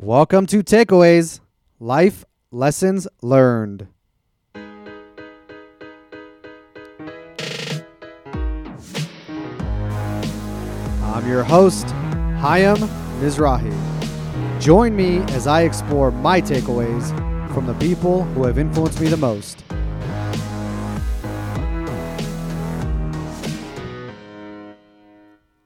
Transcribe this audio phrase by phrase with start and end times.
[0.00, 1.40] Welcome to Takeaways
[1.80, 3.88] Life Lessons Learned.
[4.54, 4.78] I'm
[11.26, 11.86] your host,
[12.38, 12.76] Hayam
[13.18, 13.74] Mizrahi.
[14.60, 17.08] Join me as I explore my takeaways
[17.52, 19.64] from the people who have influenced me the most.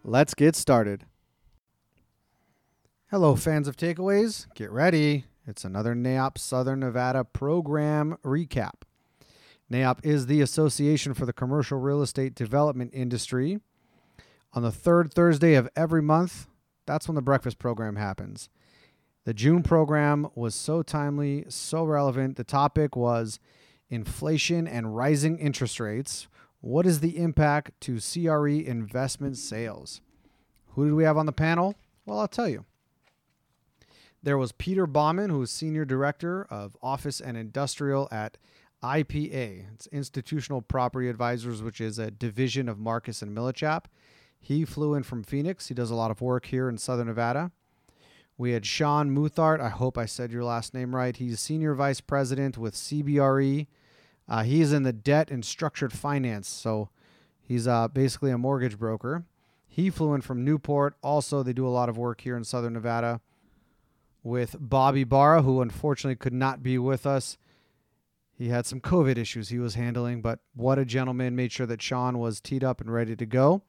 [0.02, 1.04] Let's get started.
[3.12, 4.46] Hello, fans of takeaways.
[4.54, 5.26] Get ready.
[5.46, 8.84] It's another NAIOP Southern Nevada program recap.
[9.70, 13.60] NAIOP is the Association for the Commercial Real Estate Development Industry.
[14.54, 16.46] On the third Thursday of every month,
[16.87, 18.48] that's when the breakfast program happens.
[19.26, 22.38] The June program was so timely, so relevant.
[22.38, 23.38] The topic was
[23.90, 26.29] inflation and rising interest rates.
[26.62, 30.01] What is the impact to CRE investment sales?
[30.68, 31.74] Who did we have on the panel?
[32.06, 32.65] Well, I'll tell you.
[34.24, 38.38] There was Peter Baumann, who is Senior Director of Office and Industrial at
[38.80, 39.64] IPA.
[39.74, 43.87] It's Institutional Property Advisors, which is a division of Marcus and Millichap.
[44.38, 45.66] He flew in from Phoenix.
[45.66, 47.51] He does a lot of work here in Southern Nevada.
[48.38, 49.60] We had Sean Muthart.
[49.60, 51.16] I hope I said your last name right.
[51.16, 53.66] He's Senior Vice President with CBRE.
[54.29, 56.46] Uh, he's in the debt and structured finance.
[56.46, 56.90] So
[57.40, 59.24] he's uh, basically a mortgage broker.
[59.66, 60.95] He flew in from Newport.
[61.02, 63.20] Also, they do a lot of work here in Southern Nevada
[64.22, 67.37] with Bobby Barra, who unfortunately could not be with us.
[68.32, 71.82] He had some COVID issues he was handling, but what a gentleman made sure that
[71.82, 73.62] Sean was teed up and ready to go.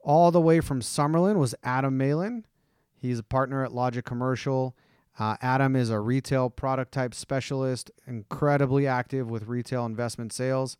[0.00, 2.46] All the way from Summerlin was Adam Malin.
[2.94, 4.76] He's a partner at Logic Commercial.
[5.18, 10.76] Uh, Adam is a retail product type specialist, incredibly active with retail investment sales.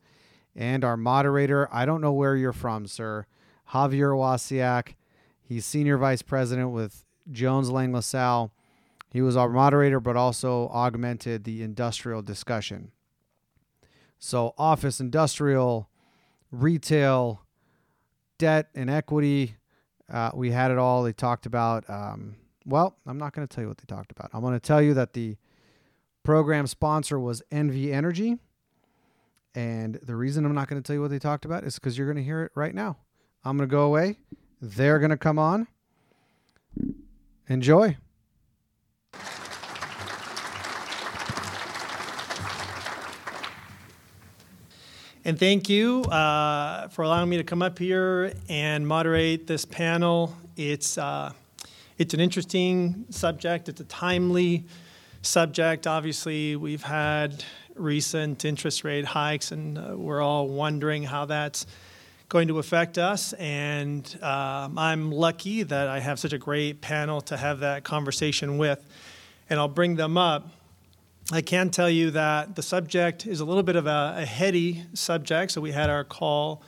[0.55, 3.27] And our moderator, I don't know where you're from, sir,
[3.73, 4.95] Javier Wasiak.
[5.43, 8.53] He's senior vice president with Jones Lang LaSalle.
[9.11, 12.93] He was our moderator, but also augmented the industrial discussion.
[14.19, 15.89] So, office, industrial,
[16.51, 17.43] retail,
[18.39, 19.57] debt, and equity.
[20.11, 21.03] Uh, we had it all.
[21.03, 24.31] They talked about, um, well, I'm not going to tell you what they talked about.
[24.33, 25.37] I'm going to tell you that the
[26.23, 28.39] program sponsor was NV Energy.
[29.55, 31.97] And the reason I'm not going to tell you what they talked about is because
[31.97, 32.99] you're going to hear it right now.
[33.45, 34.19] I'm going to go away.
[34.61, 35.67] They're going to come on.
[37.49, 37.97] Enjoy.
[45.27, 50.33] And thank you uh, for allowing me to come up here and moderate this panel.
[50.57, 51.33] It's, uh,
[51.99, 54.67] it's an interesting subject, it's a timely
[55.23, 55.89] subject.
[55.89, 57.43] Obviously, we've had
[57.75, 61.67] recent interest rate hikes, and uh, we're all wondering how that's
[62.29, 63.33] going to affect us.
[63.33, 68.59] And um, I'm lucky that I have such a great panel to have that conversation
[68.59, 68.87] with.
[69.49, 70.49] And I'll bring them up.
[71.33, 74.85] I can tell you that the subject is a little bit of a, a heady
[74.95, 75.53] subject.
[75.53, 76.63] So we had our call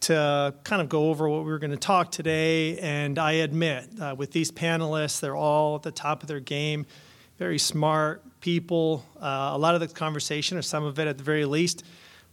[0.00, 2.78] to kind of go over what we were going to talk today.
[2.78, 6.86] And I admit, uh, with these panelists, they're all at the top of their game,
[7.38, 9.04] very smart people.
[9.20, 11.82] Uh, a lot of the conversation, or some of it at the very least,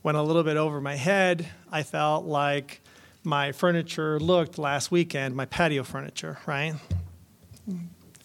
[0.03, 1.47] went a little bit over my head.
[1.71, 2.81] I felt like
[3.23, 6.75] my furniture looked last weekend, my patio furniture, right?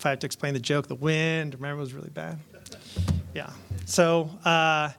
[0.01, 2.39] If I have to explain the joke, the wind, remember, it was really bad.
[3.35, 3.51] Yeah.
[3.85, 4.93] So, uh,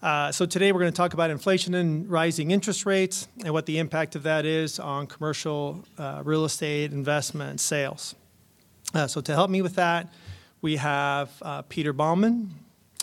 [0.00, 3.66] uh, so today we're going to talk about inflation and rising interest rates and what
[3.66, 8.14] the impact of that is on commercial uh, real estate investment sales.
[8.94, 10.12] Uh, so to help me with that,
[10.62, 12.54] we have uh, Peter Baumann,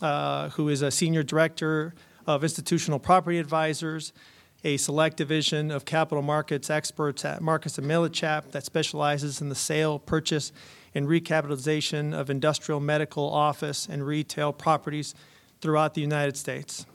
[0.01, 1.93] uh, who is a senior director
[2.25, 4.13] of institutional property advisors,
[4.63, 9.99] a select division of capital markets experts at Marcus Millichap that specializes in the sale,
[9.99, 10.53] purchase,
[10.94, 15.16] and recapitalization of industrial, medical, office, and retail properties
[15.62, 16.85] throughout the United States.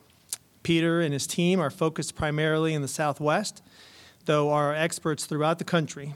[0.62, 3.62] Peter and his team are focused primarily in the Southwest,
[4.24, 6.14] though are experts throughout the country.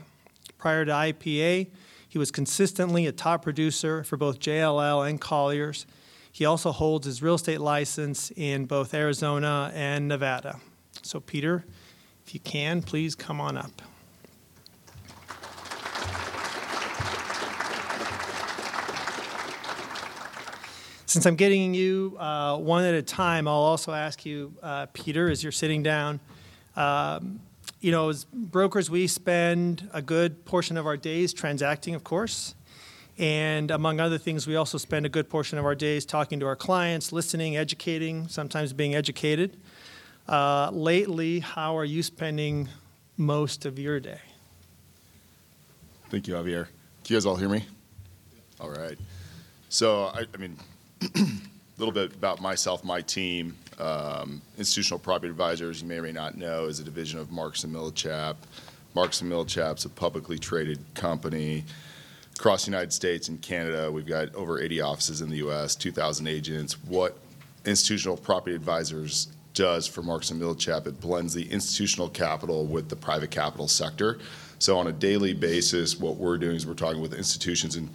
[0.57, 1.69] Prior to IPA,
[2.07, 5.85] he was consistently a top producer for both JLL and Colliers.
[6.29, 10.59] He also holds his real estate license in both Arizona and Nevada.
[11.01, 11.63] So, Peter,
[12.25, 13.81] if you can, please come on up.
[21.11, 25.29] Since I'm getting you uh, one at a time, I'll also ask you, uh, Peter,
[25.29, 26.21] as you're sitting down.
[26.77, 27.41] Um,
[27.81, 32.55] you know, as brokers, we spend a good portion of our days transacting, of course.
[33.17, 36.45] And among other things, we also spend a good portion of our days talking to
[36.45, 39.57] our clients, listening, educating, sometimes being educated.
[40.29, 42.69] Uh, lately, how are you spending
[43.17, 44.21] most of your day?
[46.09, 46.67] Thank you, Javier.
[47.03, 47.65] Can you guys all hear me?
[48.61, 48.97] All right.
[49.67, 50.57] So, I, I mean,
[51.01, 51.07] a
[51.77, 53.55] little bit about myself, my team.
[53.79, 57.63] Um, Institutional Property Advisors, you may or may not know, is a division of Marks
[57.63, 58.35] and Millichap.
[58.93, 61.63] Marks and Millichap's a publicly traded company
[62.37, 63.91] across the United States and Canada.
[63.91, 66.73] We've got over 80 offices in the U.S., 2,000 agents.
[66.83, 67.17] What
[67.65, 72.95] Institutional Property Advisors does for Marks and Millichap, it blends the institutional capital with the
[72.95, 74.19] private capital sector.
[74.59, 77.89] So on a daily basis, what we're doing is we're talking with institutions and,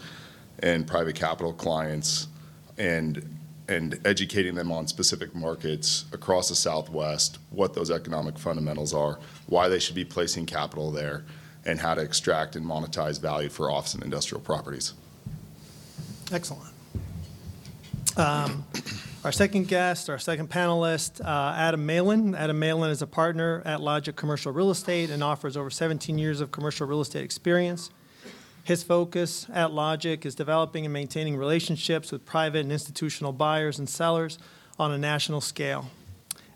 [0.60, 2.28] and private capital clients
[2.78, 3.36] and
[3.68, 9.68] and educating them on specific markets across the Southwest, what those economic fundamentals are, why
[9.68, 11.24] they should be placing capital there,
[11.64, 14.94] and how to extract and monetize value for office and industrial properties.
[16.32, 16.72] Excellent.
[18.16, 18.64] Um,
[19.24, 22.34] our second guest, our second panelist, uh, Adam Malin.
[22.34, 26.40] Adam Malin is a partner at Logic Commercial Real Estate and offers over 17 years
[26.40, 27.90] of commercial real estate experience.
[28.66, 33.88] His focus at Logic is developing and maintaining relationships with private and institutional buyers and
[33.88, 34.40] sellers
[34.76, 35.88] on a national scale.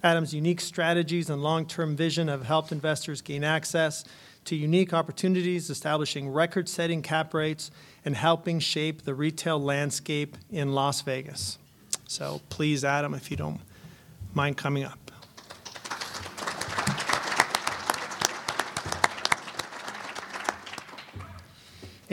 [0.03, 4.05] Adam's unique strategies and long term vision have helped investors gain access
[4.47, 7.71] to unique opportunities, establishing record setting cap rates,
[8.05, 11.59] and helping shape the retail landscape in Las Vegas.
[12.09, 13.61] So please, Adam, if you don't
[14.35, 15.10] mind coming up.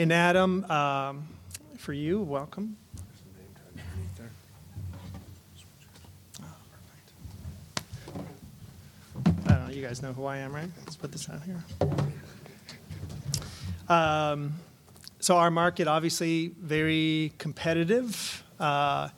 [0.00, 1.26] And Adam, um,
[1.76, 2.76] for you, welcome.
[9.26, 10.68] I don't know, you guys know who I am, right?
[10.84, 11.64] Let's put this out here.
[13.88, 14.54] Um,
[15.18, 18.44] so our market, obviously, very competitive.
[18.60, 19.08] Uh,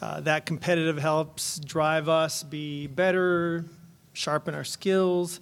[0.00, 3.64] uh, that competitive helps drive us be better,
[4.12, 5.40] sharpen our skills.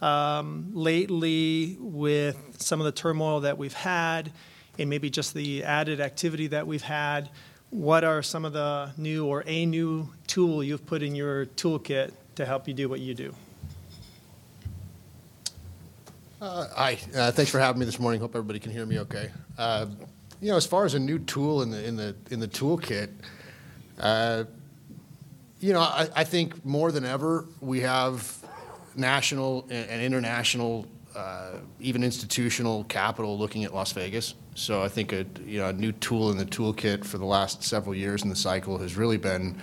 [0.00, 4.30] Um, lately, with some of the turmoil that we've had,
[4.78, 7.30] and maybe just the added activity that we've had,
[7.70, 12.12] what are some of the new or a new tool you've put in your toolkit
[12.36, 13.34] to help you do what you do?
[16.40, 18.20] Uh, hi, uh, thanks for having me this morning.
[18.20, 19.30] Hope everybody can hear me okay.
[19.58, 19.86] Uh,
[20.40, 23.10] you know, as far as a new tool in the in the in the toolkit,
[23.98, 24.44] uh,
[25.58, 28.37] you know, I, I, think more than ever we have
[28.98, 34.34] national and, international, uh, even institutional capital looking at Las Vegas.
[34.54, 37.62] So I think a you know a new tool in the toolkit for the last
[37.62, 39.60] several years in the cycle has really been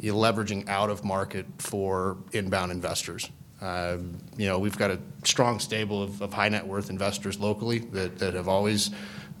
[0.00, 3.30] you know, leveraging out of market for inbound investors.
[3.60, 3.98] Uh,
[4.36, 8.18] you know, we've got a strong stable of, of, high net worth investors locally that,
[8.18, 8.90] that have always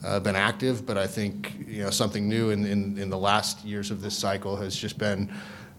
[0.04, 3.64] uh, been active, but I think you know something new in, in, in, the last
[3.64, 5.32] years of this cycle has just been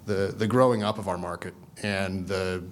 [0.05, 2.63] the, the growing up of our market and the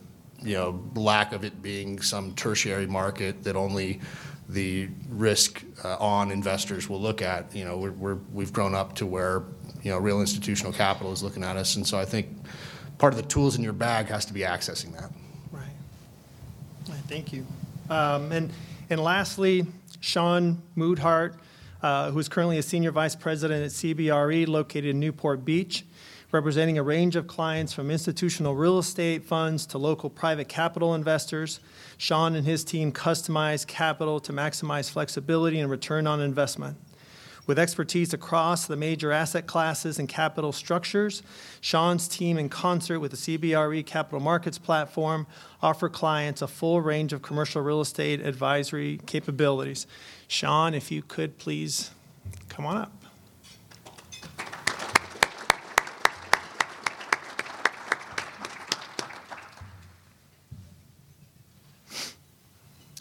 [0.44, 4.02] you know lack of it being some tertiary market that only
[4.50, 7.56] the risk uh, on investors will look at.
[7.56, 9.44] You know, we're, we have grown up to where
[9.82, 12.28] you know real institutional capital is looking at us, and so I think
[12.98, 15.12] part of the tools in your bag has to be accessing that.
[15.52, 15.64] Right.
[17.08, 17.46] Thank you.
[17.90, 18.52] Um, and,
[18.90, 19.66] and lastly,
[20.00, 21.36] Sean Moodhart,
[21.82, 25.86] uh, who is currently a senior vice president at CBRE located in Newport Beach,
[26.34, 31.60] representing a range of clients from institutional real estate funds to local private capital investors.
[31.98, 36.76] Sean and his team customize capital to maximize flexibility and return on investment.
[37.46, 41.22] With expertise across the major asset classes and capital structures,
[41.62, 45.28] Sean's team, in concert with the CBRE Capital Markets platform,
[45.62, 49.86] offer clients a full range of commercial real estate advisory capabilities.
[50.28, 51.92] Sean, if you could please
[52.48, 53.03] come on up.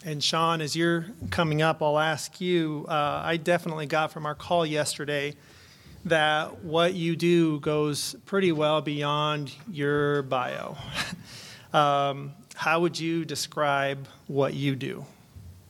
[0.05, 2.85] And Sean, as you're coming up, I'll ask you.
[2.89, 5.33] Uh, I definitely got from our call yesterday
[6.03, 10.75] that what you do goes pretty well beyond your bio.
[11.73, 15.05] um, how would you describe what you do?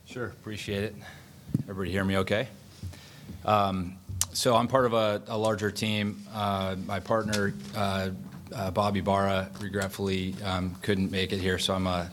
[0.07, 0.95] Sure, appreciate it.
[1.69, 2.47] Everybody hear me okay?
[3.45, 3.97] Um,
[4.31, 6.25] so I'm part of a, a larger team.
[6.33, 8.09] Uh, my partner, uh,
[8.55, 12.09] uh Bobby Barra, regretfully um, couldn't make it here, so I'm a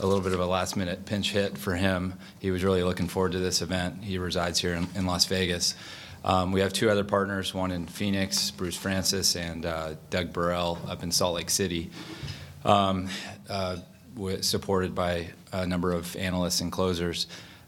[0.00, 2.14] a little bit of a last minute pinch hit for him.
[2.40, 4.02] He was really looking forward to this event.
[4.02, 5.74] He resides here in, in Las Vegas.
[6.24, 10.78] Um, we have two other partners, one in Phoenix, Bruce Francis, and uh, Doug Burrell
[10.88, 11.90] up in Salt Lake City,
[12.64, 13.08] um,
[13.48, 13.76] uh,
[14.40, 17.26] supported by a number of analysts and closers.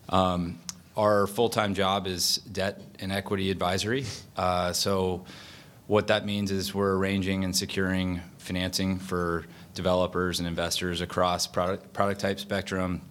[0.08, 0.58] Um,
[0.96, 4.06] our full time job is debt and equity advisory.
[4.36, 5.26] Uh, so,
[5.86, 9.44] what that means is we're arranging and securing financing for
[9.76, 13.02] developers and investors across product, product type spectrum,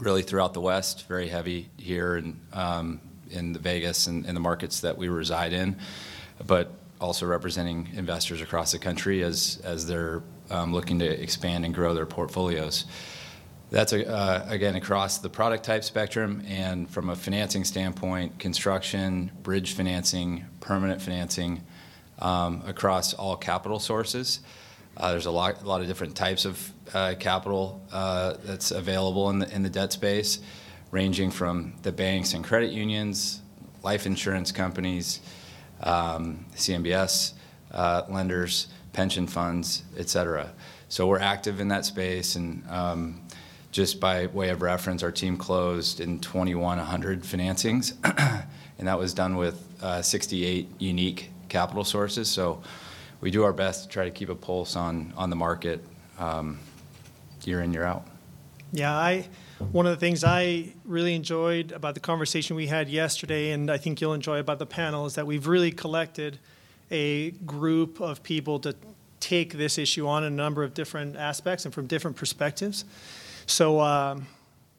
[0.00, 3.00] really throughout the West, very heavy here in, um,
[3.30, 5.76] in the Vegas and the markets that we reside in,
[6.46, 11.74] but also representing investors across the country as as they're um, looking to expand and
[11.74, 12.86] grow their portfolios.
[13.70, 19.74] That's uh, again across the product type spectrum and from a financing standpoint, construction, bridge
[19.74, 21.62] financing, permanent financing,
[22.20, 24.40] um, across all capital sources.
[24.96, 29.30] Uh, there's a lot a lot of different types of uh, capital uh, that's available
[29.30, 30.40] in the in the debt space,
[30.90, 33.42] ranging from the banks and credit unions,
[33.82, 35.20] life insurance companies,
[35.82, 37.34] um, CMBS
[38.08, 40.52] lenders, pension funds, et cetera.
[40.88, 43.20] So we're active in that space and um,
[43.70, 47.92] just by way of reference, our team closed in 2,100 financings,
[48.78, 49.62] and that was done with
[50.02, 52.28] 68 unique capital sources.
[53.20, 55.84] We do our best to try to keep a pulse on on the market
[56.18, 56.58] um,
[57.44, 58.06] year in, year out.
[58.72, 58.96] Yeah.
[58.96, 59.26] I
[59.72, 63.76] one of the things I really enjoyed about the conversation we had yesterday, and I
[63.76, 66.38] think you'll enjoy about the panel, is that we've really collected
[66.90, 68.74] a group of people to
[69.20, 72.84] take this issue on a number of different aspects and from different perspectives.
[73.46, 74.26] So um,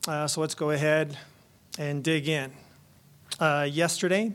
[0.07, 1.17] uh, let's go ahead
[1.77, 2.51] and dig in.
[3.39, 4.33] Uh, yesterday,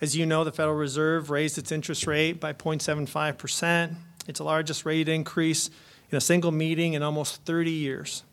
[0.00, 3.94] as you know, the Federal Reserve raised its interest rate by 0.75%.
[4.26, 5.70] It's the largest rate increase
[6.10, 8.24] in a single meeting in almost 30 years.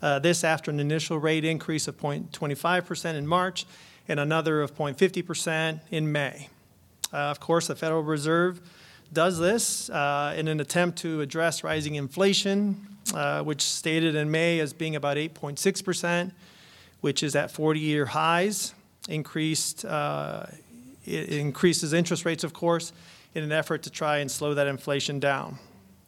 [0.00, 3.66] Uh, this after an initial rate increase of 0.25% in March
[4.08, 6.48] and another of 0.50% in May.
[7.12, 8.60] Uh, of course, the Federal Reserve
[9.12, 12.86] does this uh, in an attempt to address rising inflation,
[13.44, 16.32] which stated in May as being about 8.6%,
[17.00, 18.74] which is at 40-year highs.
[21.04, 22.92] It increases interest rates, of course,
[23.34, 25.58] in an effort to try and slow that inflation down.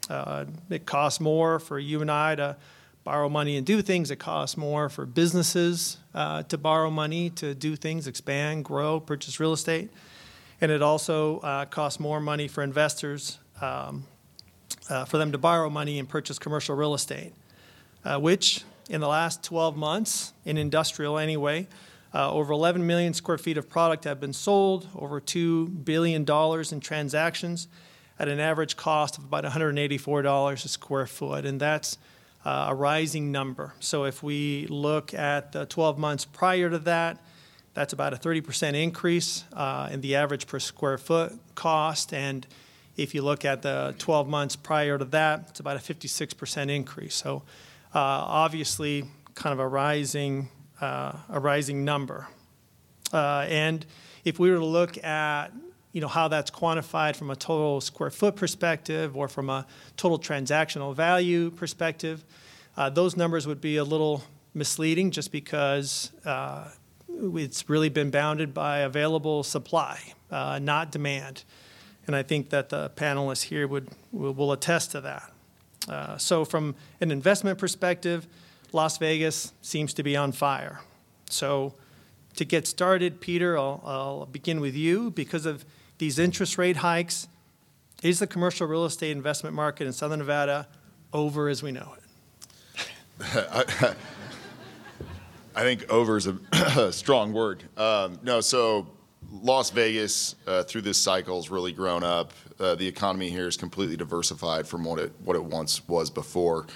[0.08, 2.56] Uh, it costs more for you and I to
[3.02, 4.10] borrow money and do things.
[4.10, 9.40] It costs more for businesses uh, to borrow money to do things, expand, grow, purchase
[9.40, 9.90] real estate.
[10.60, 14.04] And it also uh, costs more money for investors um,
[15.06, 17.32] for them to borrow money and purchase commercial real estate,
[18.18, 21.66] which in the last 12 months, in industrial anyway,
[22.14, 26.24] Uh, over 11 million square feet of product have been sold, over $2 billion
[26.72, 27.66] in transactions
[28.20, 31.98] at an average cost of about $184 a square foot, and that's
[32.44, 33.74] uh, a rising number.
[33.80, 37.18] So if we look at the 12 months prior to that,
[37.72, 42.14] that's about a 30% increase uh, in the average per square foot cost.
[42.14, 42.46] And
[42.96, 47.16] if you look at the 12 months prior to that, it's about a 56% increase.
[47.16, 47.42] So
[47.92, 49.04] uh, obviously
[49.34, 50.50] kind of a rising
[50.84, 52.28] Uh, number.
[53.10, 53.86] Uh, and
[54.26, 55.50] if we were to look at,
[55.92, 60.18] you know, how that's quantified from a total square foot perspective or from a total
[60.18, 62.22] transactional value perspective,
[62.76, 66.10] uh, those numbers would be a little misleading just because
[67.08, 69.98] it's really been bounded by available supply,
[70.30, 71.44] not demand.
[72.06, 76.20] And I think that the panelists here would will attest to that.
[76.20, 78.26] So from an investment perspective,
[78.74, 80.80] Las Vegas seems to be on fire.
[81.30, 81.74] So,
[82.34, 85.12] to get started, Peter, I'll begin with you.
[85.12, 85.64] Because of
[85.98, 87.28] these interest rate hikes,
[88.02, 90.66] is the commercial real estate investment market in Southern Nevada
[91.12, 92.02] over as we know it?
[95.56, 97.62] I think over is a strong word.
[97.76, 98.40] Um, no.
[98.40, 98.88] So
[99.30, 102.32] Las Vegas uh, through this cycle has really grown up.
[102.58, 106.66] Uh, the economy here is completely diversified from what it once was before.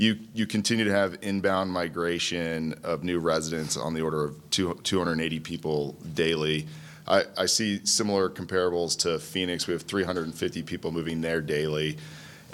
[0.00, 4.80] You you continue to have inbound migration of new residents on the order of two,
[4.82, 6.66] 280 people daily.
[7.06, 9.66] I see similar comparables to Phoenix.
[9.66, 11.98] We have 350 people moving there daily.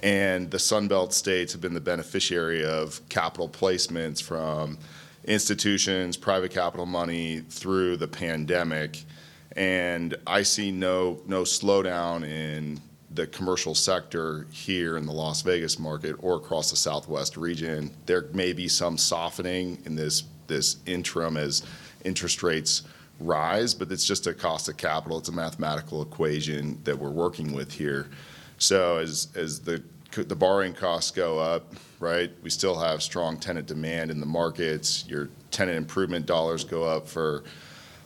[0.03, 4.79] And the Sun Belt states have been the beneficiary of capital placements from
[5.25, 9.05] institutions, private capital money through the pandemic.
[9.55, 12.81] And I see no, no slowdown in
[13.16, 17.90] the commercial sector here in the Las Vegas market or across the Southwest region.
[18.04, 21.64] There may be some softening in this this interim as
[22.04, 22.82] interest rates
[23.18, 25.18] rise, but it's just a cost of capital.
[25.18, 28.08] It's a mathematical equation that we're working with here.
[28.58, 29.82] So as as the
[30.12, 35.06] the borrowing costs go up, right, we still have strong tenant demand in the markets.
[35.08, 37.44] Your tenant improvement dollars go up for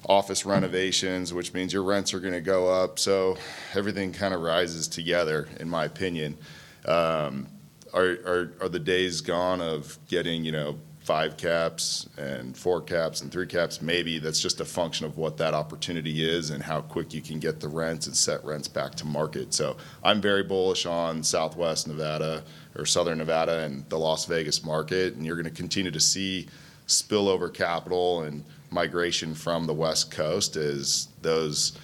[0.06, 2.98] office renovations, which means your rents are gonna go up.
[2.98, 3.36] So
[3.74, 6.38] everything kind of rises together, in my opinion.
[6.86, 7.48] Um,
[7.92, 13.46] are the days gone of getting, you know, five caps and four caps and three
[13.46, 13.82] caps?
[13.82, 14.18] Maybe.
[14.18, 17.58] That's just a function of what that opportunity is and how quick you can get
[17.58, 19.52] the rents and set rents back to market.
[19.52, 22.44] So I'm very bullish on Southwest Nevada
[22.76, 26.46] or Southern Nevada and the Las Vegas market, and you're gonna continue to see
[26.86, 31.78] spillover capital and migration from the West Coast as those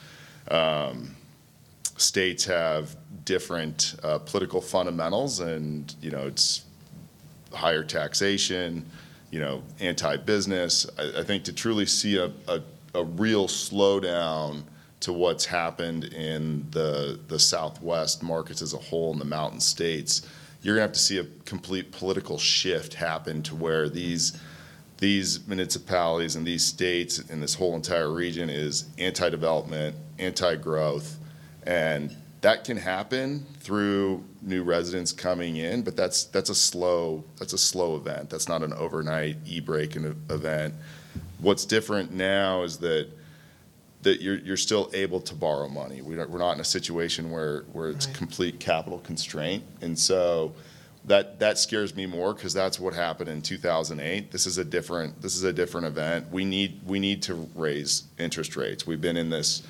[0.50, 1.16] um,
[1.96, 6.64] states have different uh, political fundamentals, and you know it's
[7.52, 8.84] higher taxation,
[9.30, 10.86] you know, anti-business.
[10.98, 12.60] I, I think to truly see a, a,
[12.94, 14.62] a real slowdown
[15.00, 20.26] to what's happened in the the Southwest markets as a whole in the mountain states,
[20.62, 24.38] you're gonna have to see a complete political shift happen to where these
[24.98, 31.18] these municipalities and these states and this whole entire region is anti-development, anti-growth,
[31.64, 37.52] and that can happen through new residents coming in, but that's that's a slow that's
[37.52, 38.30] a slow event.
[38.30, 40.74] That's not an overnight e-break event.
[41.40, 43.08] What's different now is that
[44.02, 46.00] that you're you're still able to borrow money.
[46.02, 48.16] We're not, we're not in a situation where where it's Right.
[48.16, 50.54] complete capital constraint, and so
[51.06, 54.30] that that scares me more because that's what happened in 2008.
[54.30, 56.30] This is a different this is a different event.
[56.30, 58.86] We need we need to raise interest rates.
[58.86, 59.62] We've been in this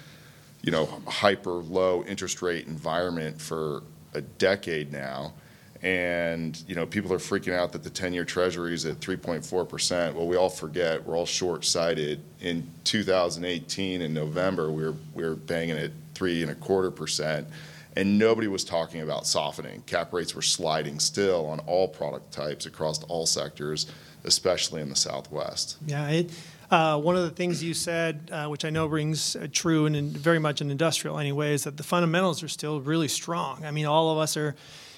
[0.62, 3.82] you know hyper low interest rate environment for
[4.14, 5.34] a decade now.
[5.82, 10.16] And you know people are freaking out that the 10-year Treasury is at 3.4 percent.
[10.16, 12.20] Well, we all forget we're all short-sighted.
[12.40, 17.46] In 2018, in November, we were we were banging at three and a quarter percent,
[17.96, 19.82] and nobody was talking about softening.
[19.82, 23.86] Cap rates were sliding still on all product types across all sectors,
[24.24, 25.78] especially in the Southwest.
[25.86, 26.30] Yeah, it,
[26.70, 30.12] uh, one of the things you said, uh, which I know rings uh, true and
[30.12, 33.64] very much in industrial anyway, is that the fundamentals are still really strong.
[33.64, 34.54] I mean, all of us are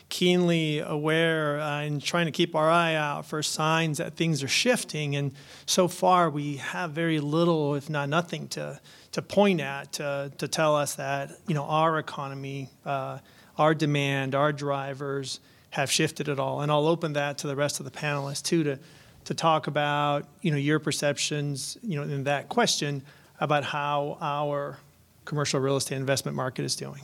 [0.09, 4.49] keenly aware uh, and trying to keep our eye out for signs that things are
[4.49, 5.15] shifting.
[5.15, 5.33] And
[5.67, 8.81] so far, we have very little, if not nothing, to
[9.13, 13.19] to point at to, to tell us that you know our economy, uh,
[13.57, 16.63] our demand, our drivers have shifted at all.
[16.63, 18.79] And I'll open that to the rest of the panelists too to
[19.25, 23.03] to talk about you know your perceptions you know in that question
[23.41, 24.79] about how our
[25.25, 27.03] commercial real estate investment market is doing.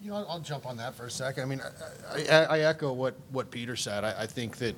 [0.00, 1.42] You know, I'll, jump on that for a second.
[1.42, 1.60] I mean,
[2.08, 4.04] I, I, I echo what, what Peter said.
[4.04, 4.76] I, I think that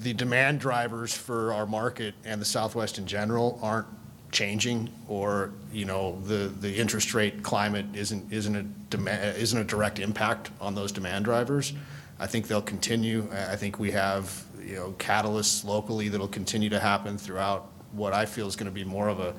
[0.00, 3.86] the demand drivers for our market and the Southwest in general aren't
[4.32, 9.64] changing, or you know, the, the interest rate climate isn't isn't a demand, isn't a
[9.64, 11.72] direct impact on those demand drivers.
[12.18, 13.28] I think they'll continue.
[13.32, 18.26] I think we have you know catalysts locally that'll continue to happen throughout what I
[18.26, 19.34] feel is going to be more of a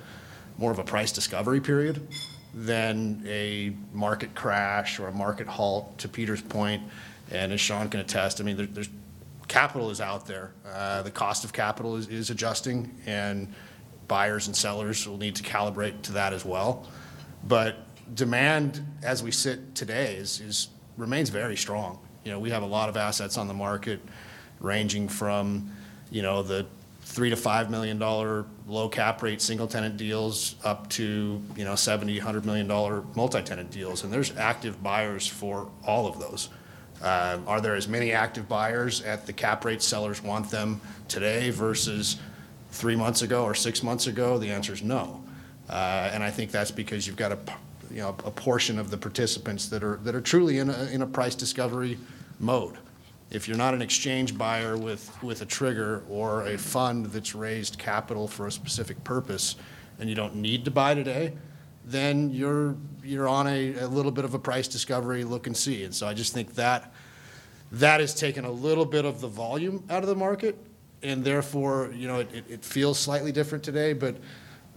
[0.58, 2.08] more of a price discovery period
[2.54, 6.82] than a market crash or a market halt, to Peter's point,
[7.30, 8.90] and as Sean can attest, I mean, there, there's,
[9.48, 10.52] capital is out there.
[10.66, 13.54] Uh, The cost of capital is, is adjusting, and
[14.08, 16.88] buyers and sellers will need to calibrate to that as well.
[17.44, 17.78] But
[18.16, 22.00] demand, as we sit today, is, is, remains very strong.
[22.24, 24.00] You know, we have a lot of assets on the market
[24.60, 25.72] ranging from,
[26.12, 26.66] you know, the
[27.02, 31.76] three to five million dollar low cap rate single tenant deals up to, you know,
[31.76, 34.04] 70, 100 million dollar multi-tenant deals.
[34.04, 36.50] And there's active buyers for all of those.
[37.02, 41.50] Uh, Are there as many active buyers at the cap rate sellers want them today
[41.50, 42.18] versus
[42.72, 44.38] three months ago or six months ago?
[44.38, 45.24] The answer is no.
[45.70, 47.38] Uh, And I think that's because you've got
[47.92, 51.98] you know, a portion of the participants that are, truly in a, price discovery
[52.40, 52.78] mode.
[53.30, 58.28] If you're not an exchange buyer with a trigger or a fund that's raised capital
[58.28, 59.56] for a specific purpose
[60.00, 61.34] and you don't need to buy today,
[61.90, 65.84] then you're, you're on a, a little bit of a price discovery look and see.
[65.86, 66.92] And so I just think that,
[67.72, 70.58] that has taken a little bit of the volume out of the market.
[71.02, 73.94] And therefore, you know, it, it- it feels slightly different today.
[73.94, 74.18] But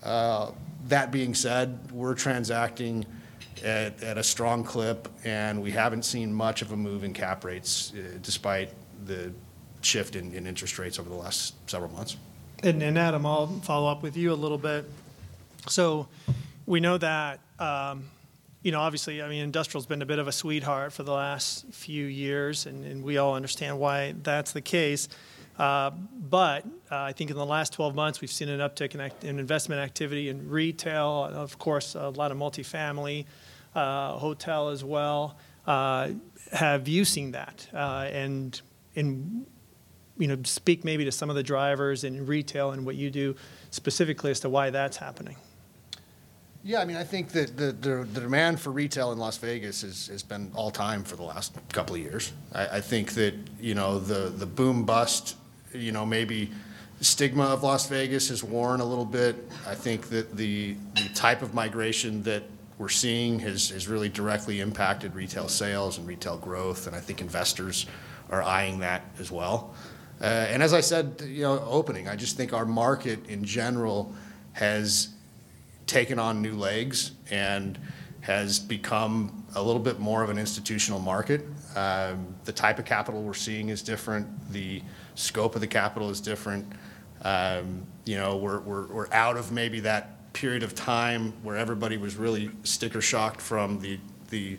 [0.05, 0.53] uh,
[0.89, 3.05] that being said, we're transacting
[3.65, 7.45] at, at a strong clip and we haven't seen much of a move in cap
[7.45, 8.71] rates uh, despite
[9.07, 9.33] the
[9.83, 12.17] shift in, in interest rates over the last several months.
[12.63, 14.85] And, and Adam, I'll follow up with you a little bit.
[15.69, 16.07] So
[16.71, 18.05] we know that, um,
[18.63, 21.67] you know, obviously, I mean, industrial's been a bit of a sweetheart for the last
[21.73, 25.09] few years, and, and we all understand why that's the case.
[25.59, 29.01] Uh, but uh, I think in the last 12 months, we've seen an uptick in,
[29.01, 33.25] act- in investment activity in retail, of course, a lot of multifamily,
[33.75, 35.37] uh, hotel as well.
[35.67, 36.11] Uh,
[36.53, 37.67] have you seen that?
[37.75, 38.61] Uh, and
[38.95, 39.45] and
[40.19, 43.35] you know, speak maybe to some of the drivers in retail and what you do
[43.71, 45.37] specifically as to why that's happening.
[46.63, 49.81] Yeah, I mean, I think that the, the, the demand for retail in Las Vegas
[49.81, 52.33] has, has been all time for the last couple of years.
[52.53, 55.37] I, I think that, you know, the, the boom bust,
[55.73, 56.51] you know, maybe
[57.01, 59.37] stigma of Las Vegas has worn a little bit.
[59.67, 62.43] I think that the, the type of migration that
[62.77, 67.23] we're seeing has, has really directly impacted retail sales and retail growth, and I think
[67.23, 67.87] investors
[68.29, 69.75] are eyeing that as well.
[70.21, 74.15] Uh, and as I said, you know, opening, I just think our market in general
[74.53, 75.09] has
[75.91, 77.79] taken on new legs and
[78.21, 81.45] has become a little bit more of an institutional market.
[81.75, 84.27] Um, the type of capital we're seeing is different.
[84.53, 84.83] The
[85.17, 86.73] scope of the capital is different.
[87.23, 91.97] Um, you know, we're, we're, we're out of maybe that period of time where everybody
[91.97, 93.99] was really sticker shocked from the,
[94.31, 94.59] the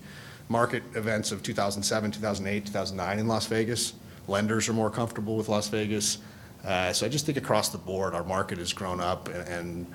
[0.50, 3.94] market events of 2007, 2008, 2009 in Las Vegas.
[4.28, 6.18] Lenders are more comfortable with Las Vegas.
[6.66, 9.88] Uh, so I just think across the board, our market has grown up and, and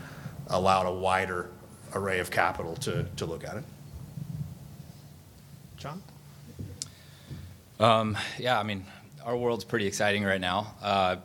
[0.48, 1.50] allowed a wider
[1.94, 3.64] array of capital to, look at it.
[5.76, 6.02] John?
[7.78, 8.84] Um, yeah, I mean,
[9.24, 10.74] our world's pretty exciting right now.
[10.82, 11.16] Uh,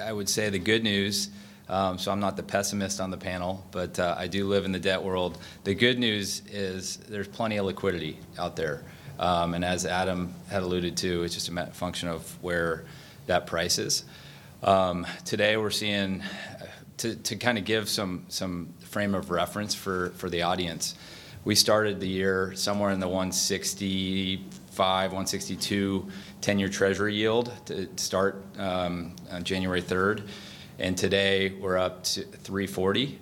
[0.00, 1.28] I would say the good news,
[1.68, 4.72] um, so I'm not the pessimist on the panel, but uh, I do live in
[4.72, 5.38] the debt world.
[5.64, 8.82] The good news is there's plenty of liquidity out there.
[9.18, 12.84] Um, and as Adam had alluded to, it's just a function of where
[13.26, 14.04] that price is.
[15.24, 16.22] Today we're seeing,
[16.98, 20.94] to, to kind of give some, some frame of reference for, for the audience,
[21.44, 26.08] we started the year somewhere in the 165, 162
[26.40, 30.28] 10-year Treasury yield to start um, on January 3rd,
[30.78, 33.18] and today we're up to 340.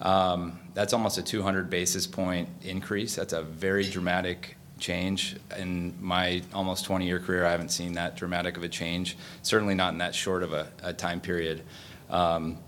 [0.00, 3.14] Um, that's almost a 200 basis point increase.
[3.14, 5.36] That's a very dramatic change.
[5.56, 9.16] In my almost 20-year career, I haven't seen that dramatic of a change.
[9.42, 11.62] Certainly not in that short of a, a time period.
[12.08, 12.58] Um,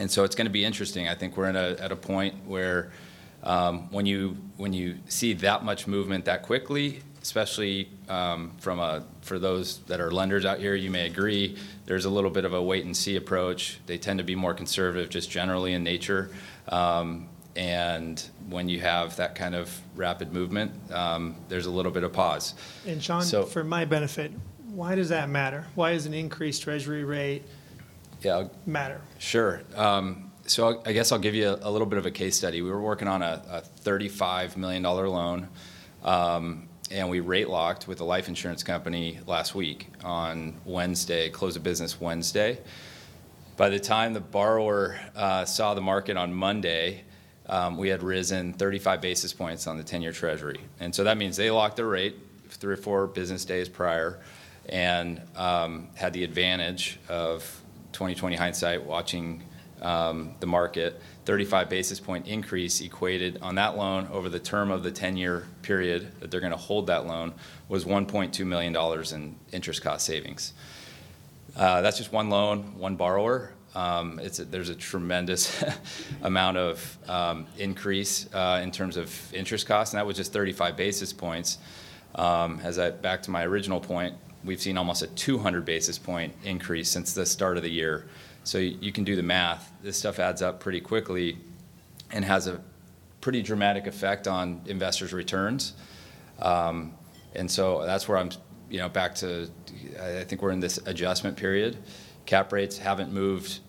[0.00, 1.08] and so it's going to be interesting.
[1.08, 2.90] I think we're in a, at a point where
[3.42, 9.04] um, when you when you see that much movement that quickly, especially um, from a
[9.20, 11.56] for those that are lenders out here, you may agree.
[11.84, 13.78] There's a little bit of a wait and see approach.
[13.86, 16.30] They tend to be more conservative, just generally in nature.
[16.68, 22.04] Um, and when you have that kind of rapid movement, um, there's a little bit
[22.04, 22.54] of pause.
[22.86, 24.32] And Sean, So- for my benefit,
[24.72, 25.66] why does that matter?
[25.74, 27.42] Why is an increased treasury rate
[28.22, 29.00] Yeah, matter?
[29.18, 29.62] Sure.
[29.74, 32.60] Um, so I guess I'll give you a, a little bit of a case study.
[32.62, 35.48] We were working on a, a $35 million loan,
[36.04, 41.56] um, and we rate locked with a life insurance company last week on Wednesday, close
[41.56, 42.58] of business Wednesday.
[43.56, 47.04] By the time the borrower uh, saw the market on Monday,
[47.46, 50.60] um, we had risen 35 basis points on the 10-year Treasury.
[50.78, 52.16] And so that means they locked their rate
[52.48, 54.20] three or four business days prior
[54.68, 57.59] and um, had the advantage of
[57.92, 59.42] 2020 hindsight watching
[59.82, 61.00] um, the market.
[61.24, 66.10] 35 basis point increase equated on that loan over the term of the 10-year period
[66.20, 67.32] that they're going to hold that loan
[67.68, 68.76] was $1.2 million
[69.14, 70.52] in interest cost savings.
[71.56, 73.52] Uh, That's just one loan, one borrower.
[73.74, 75.62] Um, a- there's a tremendous
[76.22, 80.76] amount of um, increase uh, in terms of interest costs, and that was just 35
[80.76, 81.58] basis points.
[82.14, 86.34] Um, As I, back to my original point, we've seen almost a 200 basis point
[86.44, 88.06] increase since the start of the year.
[88.44, 89.72] So you can do the math.
[89.82, 91.38] This stuff adds up pretty quickly
[92.10, 92.60] and has a
[93.20, 95.74] pretty dramatic effect on investors' returns.
[96.40, 96.94] Um,
[97.34, 98.30] And so that's where I'm,
[98.70, 99.48] you know, back to,
[100.00, 101.76] I think we're in this adjustment period.
[102.26, 103.60] Cap rates haven't moved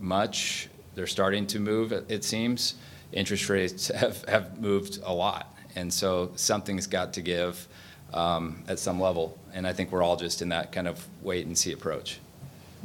[0.00, 0.68] much.
[0.94, 2.74] They're starting to move, it seems.
[3.12, 5.54] Interest rates have, have moved a lot.
[5.76, 7.68] And so something's got to give
[8.12, 9.38] um, at some level.
[9.54, 12.18] And I think we're all just in that kind of wait and see approach.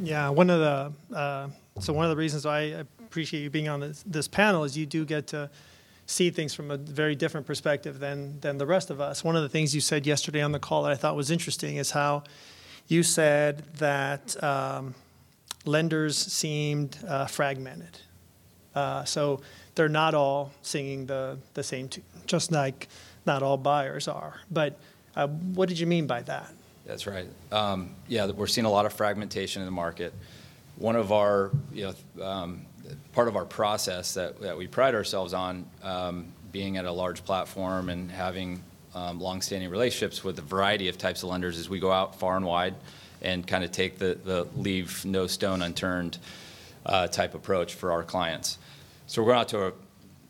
[0.00, 1.48] Yeah, one of the uh,
[1.80, 4.86] so one of the reasons I appreciate you being on this, this panel is you
[4.86, 5.50] do get to
[6.06, 9.24] see things from a very different perspective than than the rest of us.
[9.24, 11.76] One of the things you said yesterday on the call that I thought was interesting
[11.76, 12.24] is how
[12.86, 14.94] you said that um,
[15.64, 18.00] lenders seemed uh, fragmented.
[18.74, 19.40] Uh, so
[19.74, 22.88] they're not all singing the the same tune, just like
[23.26, 24.40] not all buyers are.
[24.50, 24.78] But
[25.18, 26.50] uh, what did you mean by that?
[26.86, 27.26] That's right.
[27.52, 30.14] Um, Yeah, we're seeing a lot of fragmentation in the market.
[30.76, 32.64] One of our, you know, um,
[33.12, 37.24] part of our process that, that we pride ourselves on, um, being at a large
[37.24, 38.62] platform and having
[38.94, 42.36] um, longstanding relationships with a variety of types of lenders, is we go out far
[42.36, 42.74] and wide
[43.20, 46.18] and kind of take the, the leave no stone unturned
[46.86, 48.56] uh, type approach for our clients.
[49.08, 49.72] So we're going out to a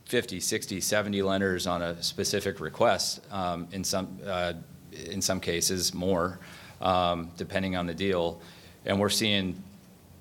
[0.07, 4.55] 50, 60, 70 lenders on a specific request, um, in some, uh,
[4.92, 6.38] in some cases more,
[6.81, 8.40] um, depending on the deal.
[8.85, 9.62] And we're seeing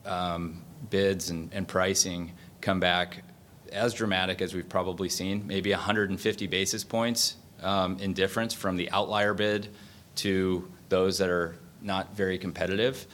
[0.05, 3.23] um, bids and, and pricing come back
[3.71, 8.89] as dramatic as we've probably seen, maybe 150 basis points um, in difference from the
[8.91, 9.69] outlier bid
[10.15, 13.05] to those that are not very competitive.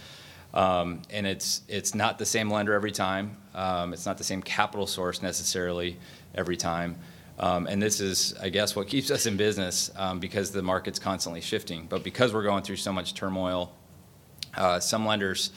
[0.53, 3.37] Um, and it's it's not the same lender every time.
[3.55, 5.97] Um, it's not the same capital source necessarily
[6.35, 6.95] every time.
[7.39, 10.99] Um, and this is, I guess, what keeps us in business um, because the market's
[10.99, 11.87] constantly shifting.
[11.87, 13.75] But because we're going through so much turmoil,
[14.55, 15.51] uh, some lenders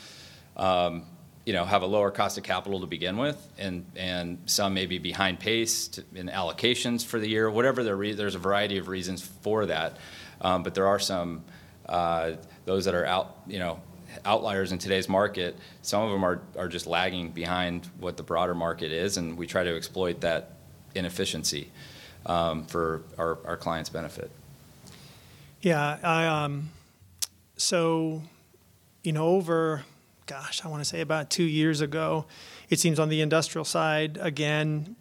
[0.56, 1.04] um,
[1.44, 4.86] you know, have a lower cost of capital to begin with, and, and some may
[4.86, 8.78] be behind pace to- in allocations for the year, whatever the, rea- there's a variety
[8.78, 9.96] of reasons for that.
[10.40, 11.44] Um, But there are some,
[11.88, 12.32] uh,
[12.64, 13.80] those that are out, you know,
[14.24, 15.56] outliers in today's market.
[15.82, 19.46] Some of them are, are just lagging behind what the broader market is, and we
[19.46, 20.55] try to exploit that
[20.96, 21.70] inefficiency
[22.26, 24.30] um, for our, our clients' benefit.
[25.60, 26.70] Yeah, I, um,
[27.56, 28.22] so,
[29.02, 29.84] you know, over,
[30.26, 32.26] gosh, I want to say about two years ago,
[32.68, 34.96] it seems on the industrial side, again,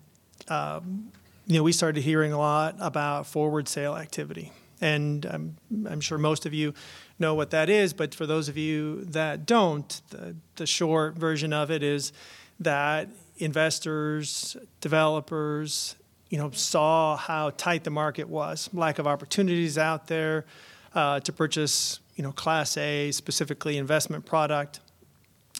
[0.47, 1.11] um,
[1.47, 4.51] you know, we started hearing a lot about forward sale activity.
[4.81, 5.55] And um,
[5.87, 6.73] I'm sure most of you
[7.17, 11.53] know what that is, but for those of you that don't, the, the short version
[11.53, 12.11] of it is
[12.59, 15.95] that investors, developers,
[16.29, 20.45] you know, saw how tight the market was, lack of opportunities out there
[20.93, 24.79] uh, to purchase, you know, Class A, specifically investment product,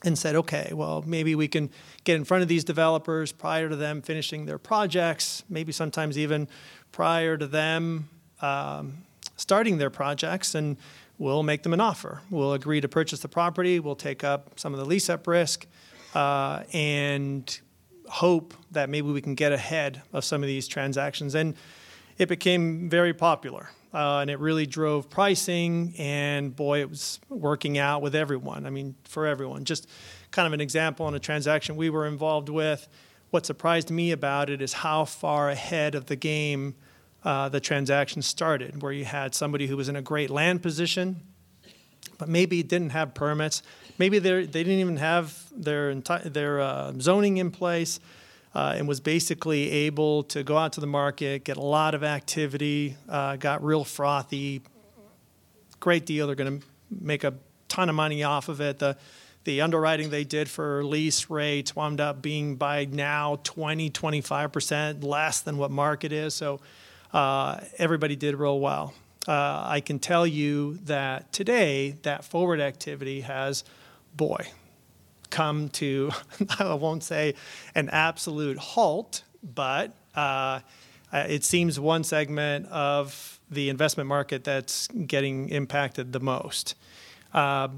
[0.04, 1.70] and said, okay, well, maybe we can
[2.04, 6.48] get in front of these developers prior to them finishing their projects, maybe sometimes even
[6.92, 8.10] prior to them
[8.42, 8.98] um,
[9.38, 10.78] starting their projects, and
[11.18, 12.22] we'll make them an offer.
[12.30, 15.66] We'll agree to purchase the property, we'll take up some of the lease up risk,
[16.14, 17.60] uh, and
[18.08, 21.36] hope that maybe we can get ahead of some of these transactions.
[21.36, 21.56] And
[22.18, 23.70] it became very popular.
[23.94, 28.66] Uh, and it really drove pricing, and boy, it was working out with everyone.
[28.66, 29.64] I mean, for everyone.
[29.64, 29.88] Just
[30.32, 32.90] kind of an example on a transaction we were involved with.
[33.30, 36.76] What surprised me about it is how far ahead of the game
[37.24, 41.22] uh, the transaction started, where you had somebody who was in a great land position,
[42.18, 43.62] but maybe didn't have permits.
[43.98, 48.00] Maybe they didn't even have their enti- their uh, zoning in place,
[48.54, 52.04] uh, and was basically able to go out to the market, get a lot of
[52.04, 54.62] activity, uh, got real frothy.
[55.80, 56.28] Great deal.
[56.28, 57.34] They're going to make a
[57.68, 58.80] ton of money off of it.
[58.80, 58.98] The
[59.46, 65.42] the underwriting they did for lease rates wound up being by now 20, 25% less
[65.42, 66.34] than what market is.
[66.34, 66.60] So
[67.14, 68.94] uh, everybody did real well.
[69.28, 73.64] Uh, I can tell you that today that forward activity has,
[74.16, 74.48] boy,
[75.30, 76.12] come to,
[76.60, 77.34] I won't say
[77.74, 80.60] an absolute halt, but uh,
[81.12, 86.76] it seems one segment of the investment market that's getting impacted the most.
[87.34, 87.70] Uh,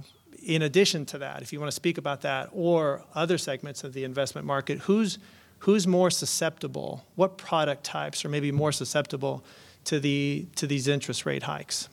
[0.43, 3.93] in addition to that, if you want to speak about that or other segments of
[3.93, 5.17] the investment market, who's
[5.59, 7.03] who's more susceptible?
[7.15, 9.43] What product types are maybe more susceptible
[9.87, 11.89] to the to these interest rate hikes?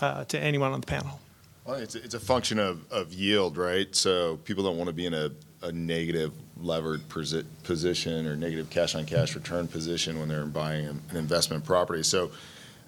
[0.00, 1.20] Uh, to anyone on the panel.
[1.66, 3.94] Well, it's, it's a function of, of yield, right?
[3.94, 5.30] So people don't want to be in a,
[5.62, 10.86] a negative levered posi- position or negative cash on cash return position when they're buying
[10.86, 12.02] an investment property.
[12.02, 12.30] So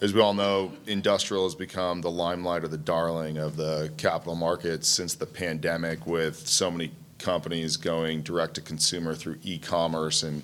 [0.01, 4.35] as we all know, industrial has become the limelight or the darling of the capital
[4.35, 10.43] markets since the pandemic, with so many companies going direct to consumer through e-commerce and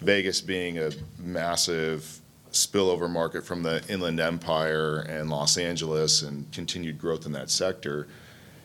[0.00, 2.20] Vegas being a massive
[2.56, 8.08] spillover market from the Inland Empire and Los Angeles and continued growth in that sector.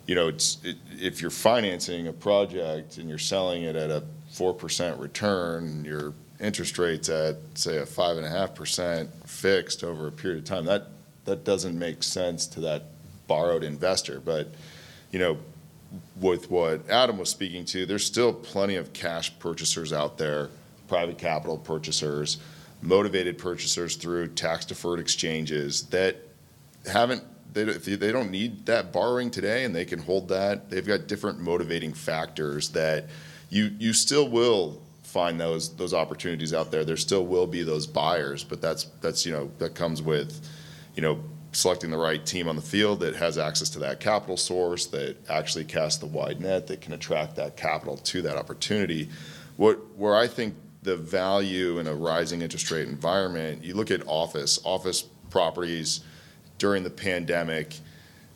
[0.07, 4.03] You know, it's it, if you're financing a project and you're selling it at a
[4.31, 9.83] four percent return, your interest rates at say a five and a half percent fixed
[9.83, 10.65] over a period of time.
[10.65, 10.87] That
[11.25, 12.85] that doesn't make sense to that
[13.27, 14.19] borrowed investor.
[14.19, 14.53] But
[15.11, 15.37] you know,
[16.19, 20.49] with what Adam was speaking to, there's still plenty of cash purchasers out there,
[20.87, 22.37] private capital purchasers,
[22.81, 26.15] motivated purchasers through tax deferred exchanges that
[26.89, 31.07] haven't they, they don't need that borrowing today and they can hold that they've got
[31.07, 33.07] different motivating factors that
[33.49, 36.85] you you still will find those those opportunities out there.
[36.85, 40.49] There still will be those buyers but that's that's you know that comes with
[40.95, 44.37] you know selecting the right team on the field that has access to that capital
[44.37, 49.09] source that actually casts the wide net that can attract that capital to that opportunity.
[49.57, 54.01] What where i think the value in a rising interest rate environment you look at
[54.07, 56.01] office office properties
[56.61, 57.79] during the pandemic,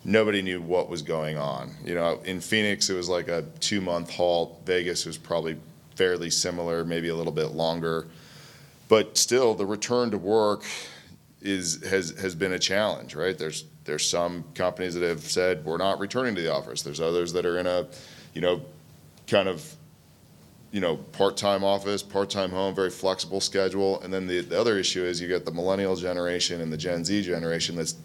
[0.04, 1.72] nobody knew what was going on.
[1.84, 4.62] You know, in Phoenix, it was like a two month halt.
[4.66, 5.56] Vegas was probably
[5.94, 8.08] fairly similar, maybe a little bit longer.
[8.88, 10.64] But still, the return to work
[11.40, 13.38] is has has been a challenge, right?
[13.38, 16.82] There's there's some companies that have said we're not returning to the office.
[16.82, 17.86] There's others that are in a,
[18.34, 18.62] you know,
[19.28, 19.75] kind of,
[20.72, 24.00] you know, part-time office, part-time home, very flexible schedule.
[24.00, 27.04] And then the, the other issue is you get the millennial generation and the Gen
[27.04, 27.96] Z generation that's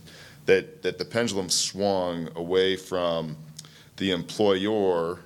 [0.46, 3.38] that that the pendulum swung away from
[3.98, 5.20] the employer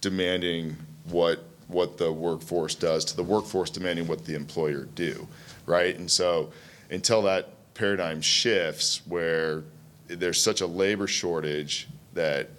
[0.00, 5.26] demanding what what the workforce does to the workforce demanding what the employer do,
[5.66, 5.96] right?
[5.96, 6.50] And so
[6.90, 9.62] until that paradigm shifts where
[10.08, 12.50] there's such a labor shortage that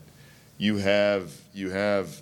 [0.57, 2.21] you have you have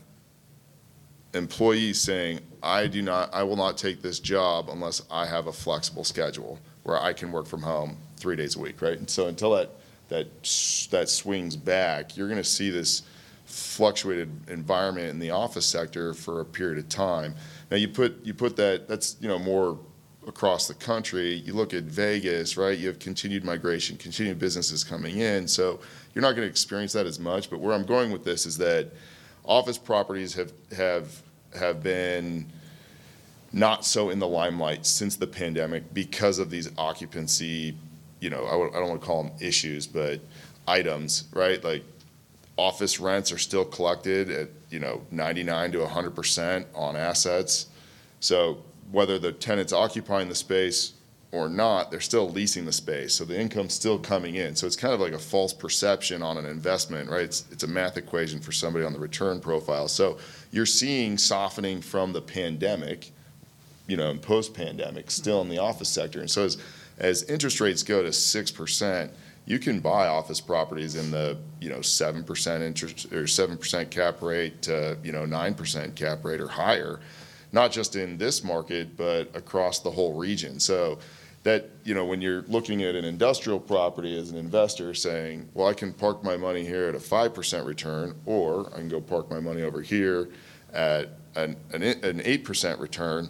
[1.34, 5.54] employees saying, I do not, I will not take this job unless I have a
[5.54, 8.98] flexible schedule where I can work from home three days a week, right?
[8.98, 9.72] And so until that
[10.10, 10.28] that
[10.92, 13.04] that swings back, you're going to see this
[13.46, 17.36] fluctuated environment in the office sector for a period of time.
[17.72, 19.80] Now you put you put that that's you know more
[20.28, 21.34] across the country.
[21.34, 22.78] You look at Vegas, right?
[22.78, 25.48] You have continued migration, continued businesses coming in.
[25.48, 25.80] So
[26.14, 27.50] you're not going to experience that as much.
[27.50, 28.92] But where I'm going with this is that
[29.50, 31.22] office properties have have
[31.58, 32.46] have been
[33.52, 37.76] not so in the limelight since the pandemic because of these occupancy,
[38.20, 40.22] you know, I, I don't want to call them issues, but
[40.68, 41.62] items, right?
[41.64, 41.84] Like
[42.58, 47.66] office rents are still collected at, you know, 99 to 100% on assets.
[48.20, 50.94] So whether the tenant's occupying the space
[51.32, 53.14] or not, they're still leasing the space.
[53.14, 54.56] So the income's still coming in.
[54.56, 57.22] So it's kind of like a false perception on an investment, right?
[57.22, 59.88] It's, it's a math equation for somebody on the return profile.
[59.88, 60.18] So
[60.52, 63.12] you're seeing softening from the pandemic,
[63.86, 66.20] you know, and post-pandemic, still in the office sector.
[66.20, 66.58] And so as,
[66.98, 69.10] as interest rates go to 6%,
[69.46, 74.64] you can buy office properties in the, you know, 7% interest or 7% cap rate
[74.64, 77.00] to, you know, 9% cap rate or higher,
[77.52, 80.60] not just in this market, but across the whole region.
[80.60, 81.00] So
[81.50, 85.68] that, you know, when you're looking at an industrial property as an investor saying, well,
[85.68, 89.32] I can park my money here at a 5% return, or I can go park
[89.32, 90.30] my money over here
[90.74, 93.30] at an, an, an 8% return,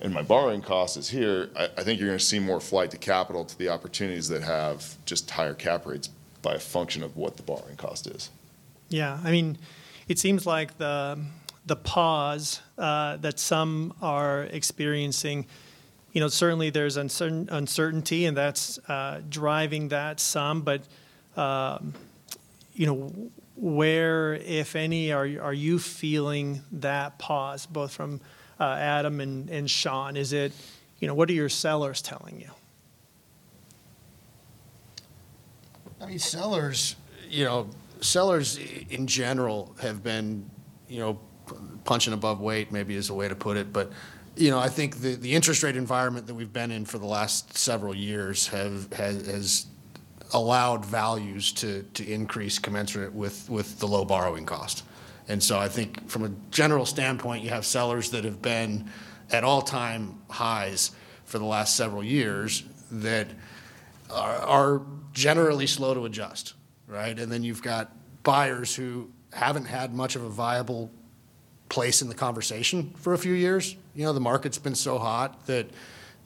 [0.00, 2.90] and my borrowing cost is here, I, I think you're going to see more flight
[2.90, 6.10] to capital to the opportunities that have just higher cap rates
[6.42, 8.30] by a function of what the borrowing cost is.
[8.88, 9.56] Yeah, I mean,
[10.08, 11.20] it seems like the
[11.64, 15.46] the pause uh, that some are experiencing.
[16.16, 20.62] You know, certainly there's uncertain, uncertainty, and that's uh, driving that some.
[20.62, 20.80] But
[21.36, 21.92] um,
[22.72, 23.12] you know,
[23.54, 28.22] where, if any, are are you feeling that pause, both from
[28.58, 30.16] uh, Adam and, and Sean?
[30.16, 30.52] Is it,
[31.00, 32.48] you know, what are your sellers telling you?
[36.00, 36.96] I mean, sellers,
[37.28, 37.68] you know,
[38.00, 40.48] sellers in general have been,
[40.88, 41.20] you know,
[41.84, 43.70] punching above weight, maybe is a way to put it.
[43.70, 43.92] But,
[44.36, 47.06] you know, I think the, the interest rate environment that we've been in for the
[47.06, 49.66] last several years have, has, has
[50.34, 54.84] allowed values to, to increase commensurate with, with the low borrowing cost.
[55.28, 58.90] And so I think from a general standpoint, you have sellers that have been
[59.32, 60.92] at all-time highs
[61.24, 63.28] for the last several years that
[64.10, 66.54] are, are generally slow to adjust,
[66.86, 67.18] right?
[67.18, 67.90] And then you've got
[68.22, 70.90] buyers who haven't had much of a viable
[71.68, 73.76] place in the conversation for a few years.
[73.96, 75.70] You know, the market's been so hot that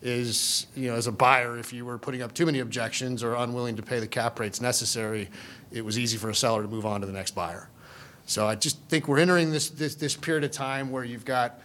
[0.03, 3.37] is, you know, as a buyer, if you were putting up too many objections or
[3.37, 5.29] unwilling to pay the cap rates necessary,
[5.71, 7.69] it was easy for a seller to move on to the next buyer.
[8.27, 11.61] So I just think we're entering this, this, this period of time where you've got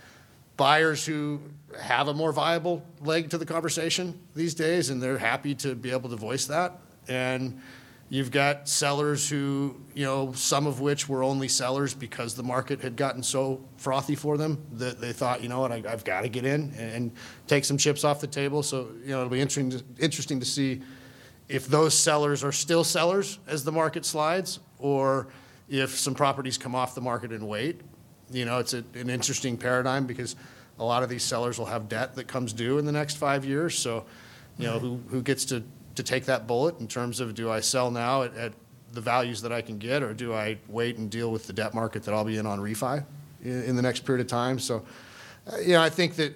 [0.58, 1.42] buyers who
[1.82, 5.90] have a more viable leg to the conversation these days, and they're happy to be
[5.90, 6.80] able to voice that.
[7.08, 7.60] And
[8.10, 12.82] you've got sellers who, you know, some of which were only sellers because the market
[12.82, 16.22] had gotten so frothy for them that they thought, you know what, I, I've got
[16.22, 17.12] to get in and, and
[17.48, 18.62] take some chips off the table.
[18.62, 20.82] So, you know, it'll be interesting to, interesting to see
[21.48, 25.28] if those sellers are still sellers as the market slides, or
[25.70, 27.82] if some properties come off the market and wait.
[28.32, 30.36] You know, it's a, an interesting paradigm because
[30.80, 33.46] a lot of these sellers will have debt that comes due in the next five
[33.46, 33.78] years.
[33.78, 34.06] So,
[34.58, 35.64] you know, who, who gets to,
[35.96, 38.54] to take that bullet in terms of do I sell now at, at
[38.92, 41.74] the values that I can get, or do I wait and deal with the debt
[41.74, 43.04] market that I'll be in on refi
[43.44, 44.60] in, in the next period of time?
[44.60, 44.86] So,
[45.52, 46.34] uh, you know, I think that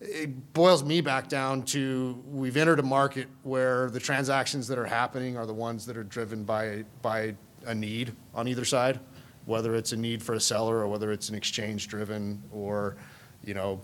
[0.00, 4.84] it boils me back down to we've entered a market where the transactions that are
[4.84, 7.34] happening are the ones that are driven by, by
[7.66, 9.00] a need on either side,
[9.46, 12.96] whether it's a need for a seller or whether it's an exchange driven or,
[13.44, 13.80] you know,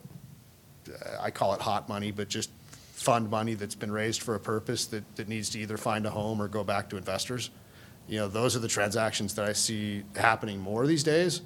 [1.21, 2.51] I call it hot money, but just
[3.01, 6.11] fund money that's been raised for a purpose that, that needs to either find a
[6.11, 7.49] home or go back to investors.
[8.07, 11.41] You know, those are the transactions that I see happening more these days.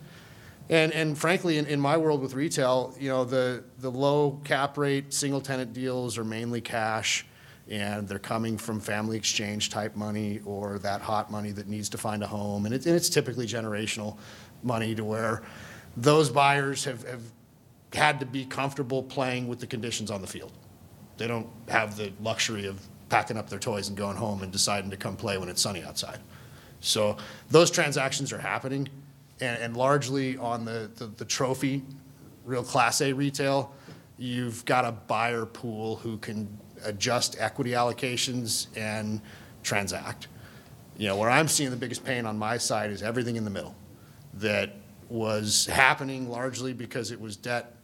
[0.69, 4.77] And, and frankly, in, in my world with retail, you know, the, the low cap
[4.77, 7.25] rate, single tenant deals are mainly cash
[7.69, 11.99] and they're coming from family exchange type money or that hot money that needs to
[11.99, 12.67] find a home.
[12.67, 14.19] And, it, and it's typically generational
[14.65, 15.43] money to where
[15.97, 17.23] those buyers have, have
[17.93, 20.53] had to be comfortable playing with the conditions on the field.
[21.17, 24.91] They don't have the luxury of packing up their toys and going home and deciding
[24.91, 26.19] to come play when it's sunny outside.
[26.81, 27.17] So
[27.51, 28.89] those transactions are happening,
[29.41, 31.83] and, and largely on the, the, the trophy,
[32.45, 33.73] real Class A retail,
[34.19, 36.49] you've got a buyer pool who can
[36.85, 39.21] adjust equity allocations and
[39.63, 40.29] transact.
[40.97, 43.51] You know, where I'm seeing the biggest pain on my side is everything in the
[43.51, 43.75] middle.
[44.35, 44.73] that
[45.09, 47.77] was happening largely because it was debt,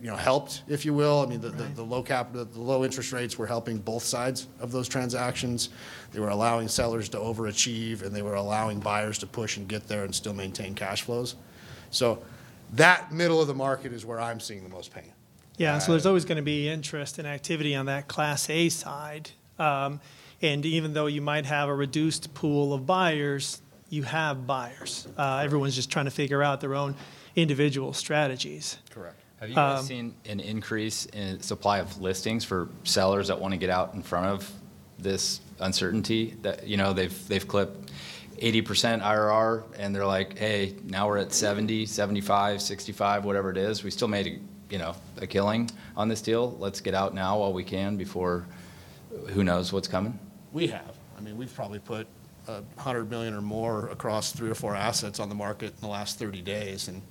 [0.00, 1.20] you know, helped, if you will.
[1.20, 4.04] I mean, the, the, the low cap, the, the low interest rates were helping both
[4.04, 5.70] sides of those transactions.
[6.12, 9.88] They were allowing sellers to overachieve, and they were allowing buyers to push and get
[9.88, 11.34] there and still maintain cash flows.
[11.90, 12.22] So
[12.74, 15.12] that middle of the market is where I'm seeing the most pain.
[15.56, 19.30] Yeah, so there's always going to be interest and activity on that Class A side.
[19.58, 20.00] Um,
[20.40, 25.08] And even though you might have a reduced pool of buyers, you have buyers.
[25.18, 26.94] Uh, Everyone's just trying to figure out their own
[27.34, 28.78] individual strategies.
[28.90, 29.16] Correct.
[29.40, 33.52] Have you guys Um, seen an increase in supply of listings for sellers that want
[33.52, 34.50] to get out in front of
[34.98, 36.36] this uncertainty?
[36.42, 37.92] That, you know, they've, they've clipped
[38.38, 43.84] 80% IRR, and they're like, hey, now we're at 70, 75, 65, whatever it is.
[43.84, 44.38] We still made, a
[44.72, 46.56] you know, a killing on this deal.
[46.58, 48.44] Let's get out now while we can before,
[49.28, 50.18] who knows what's coming?
[50.52, 50.96] We have.
[51.16, 52.06] I mean, we've probably put
[52.48, 55.88] a hundred million or more across three or four assets on the market in the
[55.88, 56.88] last thirty days.
[56.88, 57.02] And,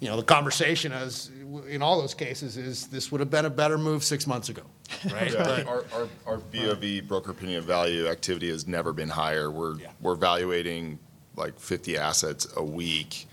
[0.00, 1.30] you know, the conversation is,
[1.68, 4.62] in all those cases, is this would have been a better move six months ago,
[5.12, 5.32] right?
[5.32, 9.50] Yeah, But- our, our, our BOV broker opinion of value activity has never been higher.
[9.50, 9.90] We're, Yeah.
[10.00, 10.98] we're evaluating
[11.36, 13.26] like 50 assets a week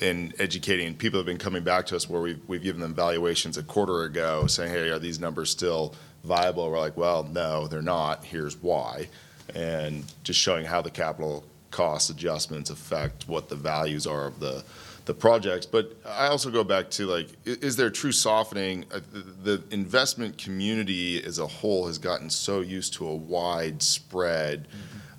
[0.00, 0.94] and educating.
[0.94, 4.02] People have been coming back to us where we've, we've given them valuations a quarter
[4.02, 5.94] ago saying, hey, are these numbers still
[6.24, 6.70] viable?
[6.70, 8.24] We're like, well, no, they're not.
[8.24, 9.08] Here's why.
[9.54, 14.64] And just showing how the capital cost adjustments affect what the values are of the,
[15.04, 15.66] the projects.
[15.66, 18.84] But I also go back to like, is there true softening?
[18.92, 19.00] Uh,
[19.42, 24.68] The investment community as a whole has gotten so used to a wide spread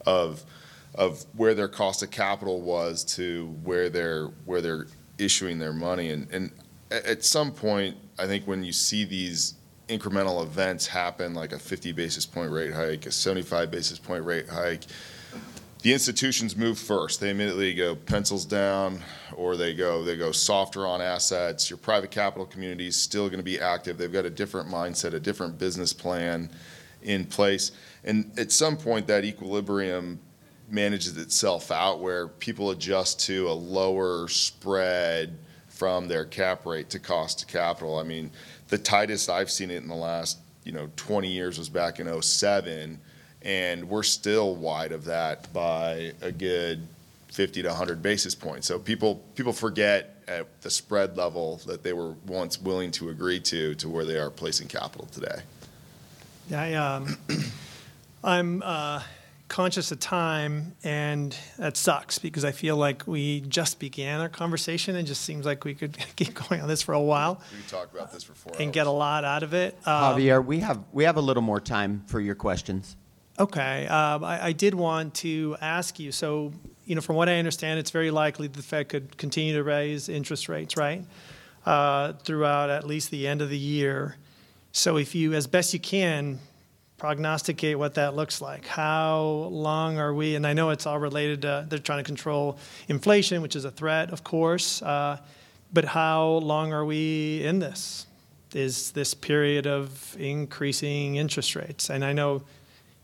[0.05, 0.43] of,
[0.95, 6.09] of where their cost of capital was to where they're, where they're issuing their money.
[6.09, 6.51] And, and
[6.91, 9.55] at some point, I think when you see these
[9.87, 14.49] incremental events happen, like a 50 basis point rate hike, a 75 basis point rate
[14.49, 14.83] hike,
[15.85, 17.19] the institutions move first.
[17.19, 19.03] They immediately go pencils down,
[19.35, 21.69] or they go they go softer on assets.
[21.69, 23.95] Your private capital community is still going to be active.
[23.95, 26.49] They've got a different mindset, a different business plan
[27.03, 27.71] in place,
[28.03, 30.19] and at some point that equilibrium
[30.71, 36.99] manages itself out, where people adjust to a lower spread from their cap rate to
[36.99, 37.99] cost to capital.
[37.99, 38.31] I mean,
[38.69, 42.21] the tightest I've seen it in the last you know 20 years was back in
[42.23, 42.99] 07
[43.45, 46.87] and we're still wide of that by a good
[47.27, 48.67] 50 to 100 basis points.
[48.67, 53.39] So people people forget at the spread level that they were once willing to agree
[53.41, 55.41] to to where they are placing capital today.
[56.53, 57.17] I, um,
[58.23, 59.01] I'm uh,
[59.47, 64.95] conscious of time, and that sucks because I feel like we just began our conversation.
[64.95, 67.67] and just seems like we could keep going on this for a while We could
[67.67, 68.73] talk about this for four and hours.
[68.73, 69.75] get a lot out of it.
[69.85, 72.95] Um, Javier, we have we have a little more time for your questions.
[73.37, 76.13] Okay, um, I, I did want to ask you.
[76.13, 76.53] So,
[76.85, 80.07] you know, from what I understand, it's very likely the Fed could continue to raise
[80.07, 81.03] interest rates, right,
[81.65, 84.15] uh, throughout at least the end of the year.
[84.71, 86.39] So, if you, as best you can,
[86.97, 89.19] prognosticate what that looks like, how
[89.51, 90.35] long are we?
[90.35, 92.57] And I know it's all related to they're trying to control
[92.87, 94.81] inflation, which is a threat, of course.
[94.81, 95.17] Uh,
[95.73, 98.07] but how long are we in this?
[98.53, 101.89] Is this period of increasing interest rates?
[101.89, 102.43] And I know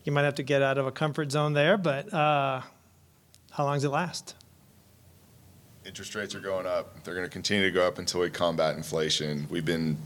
[0.04, 2.62] you might have to get out of a comfort zone there, but uh,
[3.52, 4.36] how long does it last?
[5.86, 7.04] Interest rates are going up.
[7.04, 9.48] They're going to continue to go up until we combat inflation.
[9.50, 9.98] We've been,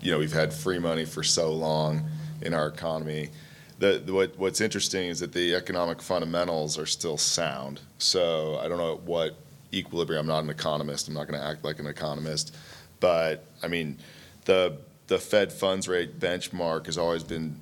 [0.00, 2.02] you know, we've had free money for so long
[2.42, 3.30] in our economy.
[3.78, 7.80] The, the- what, what's interesting is that the economic fundamentals are still sound.
[7.98, 9.36] So I don't know what
[9.72, 10.20] equilibrium.
[10.20, 11.08] I'm not an economist.
[11.08, 12.54] I'm not going to act like an economist,
[13.00, 13.98] but I mean,
[14.44, 14.78] the
[15.08, 17.60] the Fed funds rate benchmark has always been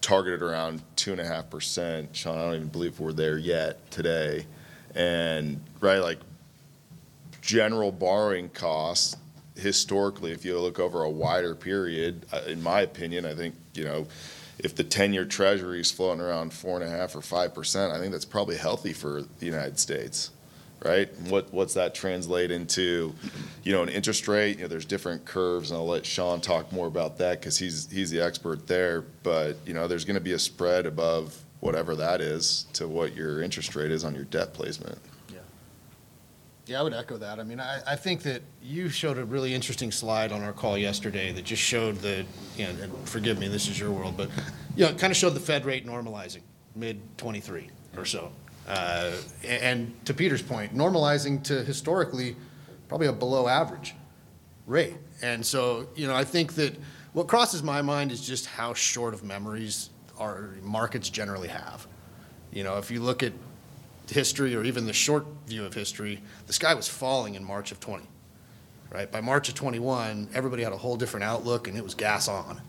[0.00, 2.14] targeted around two and a half percent.
[2.14, 4.46] Sean, I don't even believe we're there yet today.
[4.94, 6.18] And right, like
[7.40, 9.16] general borrowing costs
[9.56, 13.84] historically, if you look over a wider period, uh, in my opinion, I think, you
[13.84, 14.06] know,
[14.58, 17.98] if the 10 year treasury is floating around four and a half or 5%, I
[17.98, 20.30] think that's probably healthy for the United States,
[20.84, 21.08] right?
[21.28, 23.14] What, what's that translate into,
[23.62, 24.56] you know, an interest rate?
[24.56, 27.90] You know, there's different curves, and I'll let Sean talk more about that because he's,
[27.90, 29.02] he's the expert there.
[29.22, 33.14] But, you know, there's going to be a spread above whatever that is to what
[33.14, 34.98] your interest rate is on your debt placement.
[35.28, 35.38] Yeah,
[36.66, 37.38] yeah, I would echo that.
[37.38, 40.78] I mean, I, I think that you showed a really interesting slide on our call
[40.78, 42.24] yesterday that just showed the,
[42.56, 44.30] you know, and forgive me, this is your world, but,
[44.74, 46.42] you know, it kind of showed the Fed rate normalizing,
[46.74, 48.32] mid 23 or so.
[48.68, 49.12] Uh,
[49.46, 52.36] And to Peter's point, normalizing to historically
[52.88, 53.94] probably a below average
[54.66, 54.96] rate.
[55.22, 56.76] And so, you know, I think that
[57.12, 61.86] what crosses my mind is just how short of memories our markets generally have.
[62.52, 63.32] You know, if you look at
[64.08, 67.80] history or even the short view of history, the sky was falling in March of
[67.80, 68.04] 20.
[68.92, 69.10] Right?
[69.10, 72.60] By March of 21, everybody had a whole different outlook and it was gas on.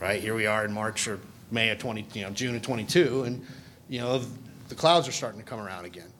[0.00, 0.20] Right?
[0.20, 1.18] Here we are in March or
[1.50, 3.44] May of 20, you know, June of 22, and
[3.88, 4.22] you know
[4.70, 6.10] the clouds are starting to come around again.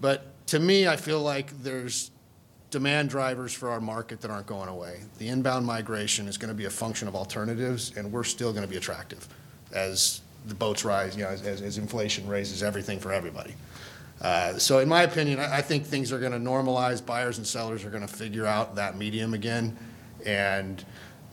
[0.00, 2.10] But to me, I feel like there's
[2.70, 5.00] demand drivers for our market that aren't going away.
[5.18, 8.64] The inbound migration is going to be a function of alternatives, and we're still going
[8.64, 9.26] to be attractive
[9.72, 13.54] as the boats rise, you know, as, as inflation raises everything for everybody.
[14.20, 17.04] Uh, so, in my opinion, I, I think things are going to normalize.
[17.04, 19.76] Buyers and sellers are going to figure out that medium again,
[20.26, 20.84] and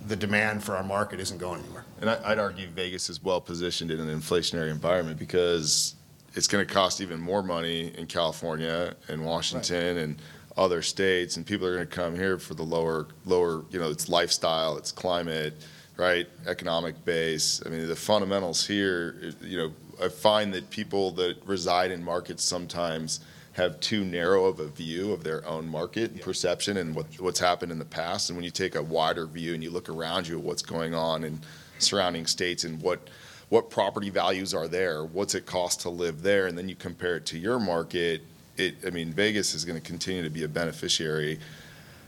[0.07, 1.85] the demand for our market isn't going anywhere.
[2.01, 5.95] And I, I'd argue Vegas is well positioned in an inflationary environment because
[6.35, 10.21] it's going to cost even more money in California and Washington and
[10.57, 13.89] other states, and people are going to come here for the lower, lower, you know,
[13.89, 15.53] it's lifestyle, it's climate,
[15.97, 17.61] right, economic base.
[17.65, 19.73] I mean, the fundamentals here, you know,
[20.03, 23.21] I find that people that reside in markets sometimes
[23.53, 27.39] have too narrow of a view of their own market and perception and what, what's
[27.39, 28.29] happened in the past.
[28.29, 30.93] And when you take a wider view and you look around you at what's going
[30.93, 31.41] on in
[31.79, 33.09] surrounding states and what
[33.49, 37.17] what property values are there, what's it cost to live there, and then you compare
[37.17, 38.21] it to your market.
[38.57, 41.39] It, I mean, Vegas is going to continue to be a beneficiary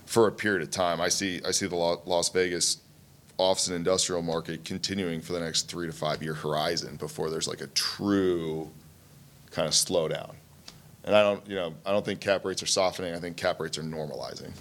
[0.06, 1.02] for a period of time.
[1.02, 2.78] I see, I see the Las Vegas
[3.38, 7.48] office and industrial market continuing for the next three to five year horizon before there's
[7.48, 8.70] like a true
[9.50, 10.36] kind of slowdown.
[11.04, 13.16] And I don't, you know, I don't think cap rates are softening.
[13.16, 14.52] I think cap rates are normalizing.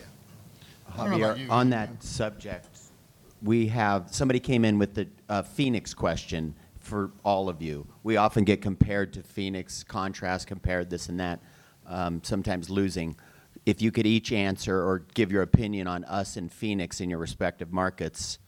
[0.97, 2.67] don't know about Javier, you, on that subject,
[3.43, 7.87] we have, somebody came in with the uh, Phoenix question for all of you.
[8.03, 11.41] We often get compared to Phoenix, contrast, compared this and that,
[11.87, 13.17] um, sometimes losing.
[13.67, 17.19] If you could each answer or give your opinion on us and Phoenix in your
[17.19, 18.39] respective markets,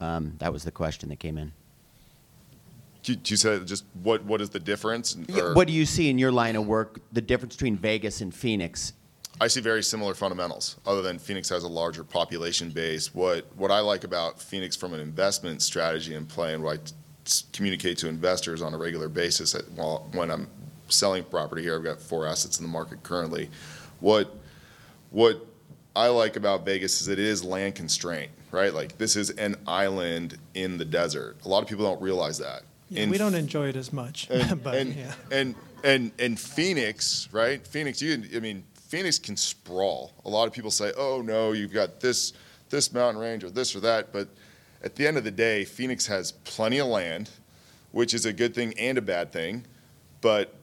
[0.00, 1.52] um, that was the question that came in.
[3.04, 5.16] You, you said just what, what is the difference?
[5.34, 8.32] Or- What do you see in your line of work, the difference between Vegas and
[8.32, 8.92] Phoenix?
[9.40, 13.14] I see very similar fundamentals, other than Phoenix has a larger population base.
[13.14, 16.82] What, what I like about Phoenix from an investment strategy and play, and what I
[17.52, 20.48] communicate to investors on a regular basis at, while, when I'm
[20.88, 23.50] selling property here, I've got four assets in the market currently.
[24.00, 24.34] What,
[25.10, 25.46] what
[25.94, 28.72] I like about Vegas is it is land constraint, right?
[28.72, 31.36] Like this is an island in the desert.
[31.44, 32.62] A lot of people don't realize that.
[32.88, 35.12] Yeah, In we don't enjoy it as much, and, but and, yeah.
[35.30, 35.54] and
[35.84, 37.64] and and Phoenix, right?
[37.64, 40.12] Phoenix, you I mean, Phoenix can sprawl.
[40.24, 42.32] A lot of people say, "Oh no, you've got this
[42.68, 44.28] this mountain range or this or that," but
[44.82, 47.30] at the end of the day, Phoenix has plenty of land,
[47.92, 49.64] which is a good thing and a bad thing.
[50.20, 50.54] But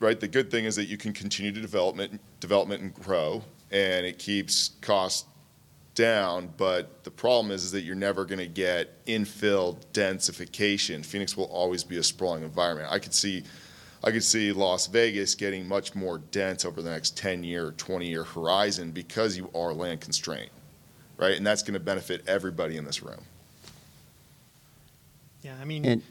[0.00, 4.06] right, the good thing is that you can continue to development development and grow, and
[4.06, 5.26] it keeps costs
[5.94, 11.04] down, but the problem is, is that you're never going to get infill densification.
[11.04, 12.88] Phoenix will always be a sprawling environment.
[12.90, 13.44] I could see,
[14.02, 18.08] I could see Las Vegas getting much more dense over the next 10 year, 20
[18.08, 20.50] year horizon because you are land constrained,
[21.16, 21.36] right?
[21.36, 23.24] And that's going to benefit everybody in this room.
[25.44, 26.02] Yeah, I mean, And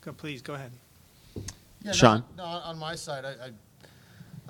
[0.00, 0.70] go, please go ahead.
[1.82, 2.22] Yeah, Sean?
[2.36, 3.50] No, no, on my side, I, I,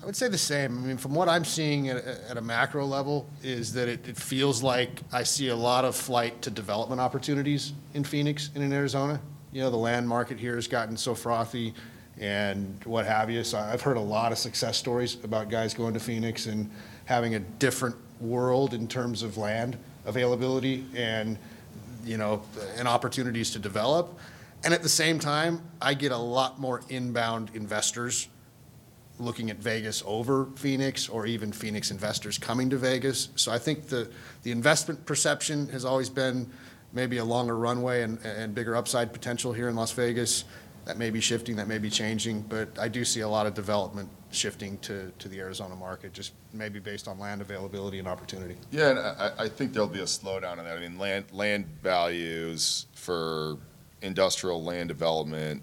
[0.03, 0.77] I would say the same.
[0.77, 4.07] I mean, from what I'm seeing at, a- at a macro level, is that it,
[4.07, 8.63] it feels like I see a lot of flight to development opportunities in Phoenix and
[8.63, 9.19] in Arizona.
[9.53, 11.73] You know, the land market here has gotten so frothy
[12.19, 13.43] and what have you.
[13.43, 16.71] So I've heard a lot of success stories about guys going to Phoenix and
[17.07, 21.39] having a different world in terms of land availability and,
[22.05, 22.43] you know,
[22.77, 24.19] and opportunities to develop.
[24.65, 28.29] And at the same time, I get a lot more inbound investors
[29.19, 33.29] looking at Vegas over Phoenix or even Phoenix investors coming to Vegas.
[33.37, 34.11] So I think the,
[34.43, 36.51] the investment perception has always been
[36.93, 40.45] maybe a longer runway and, and bigger upside potential here in Las Vegas.
[40.87, 43.55] That may be shifting, that may be changing, but I do see a lot of
[43.55, 48.57] development shifting to, to the Arizona market, just maybe based on land availability and opportunity.
[48.71, 50.77] Yeah, and I, I think there'll be a slowdown in that.
[50.77, 53.59] I mean, land, land values for
[54.03, 55.63] industrial land development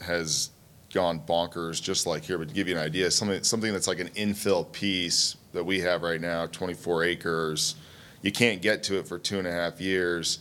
[0.00, 0.50] has
[0.92, 2.38] gone bonkers, just like here.
[2.38, 5.80] But to give you an idea, something, something that's like an infill piece that we
[5.80, 7.74] have right now, 24 acres,
[8.22, 10.40] you can't get to it for two and a half years.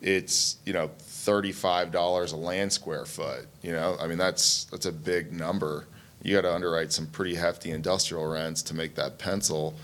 [0.00, 3.96] It's, you know, $35 a land square foot, you know?
[3.98, 5.86] I mean, that's, that's a big number.
[6.24, 9.76] You got to underwrite some pretty hefty industrial rents to make that pencil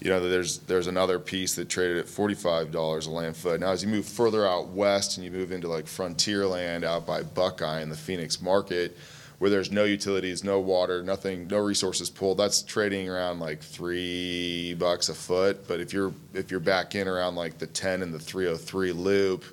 [0.00, 3.60] you know, there's there's another piece that traded at forty-five dollars a land foot.
[3.60, 7.04] Now, as you move further out west and you move into like frontier land out
[7.06, 8.96] by Buckeye in the Phoenix market,
[9.38, 14.74] where there's no utilities, no water, nothing, no resources pulled, that's trading around like three
[14.74, 15.66] bucks a foot.
[15.66, 18.58] But if you're if you're back in around like the ten and the three hundred
[18.58, 19.44] three loop,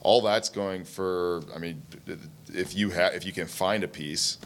[0.00, 1.42] all that's going for.
[1.54, 1.82] I mean,
[2.52, 4.38] if you have if you can find a piece,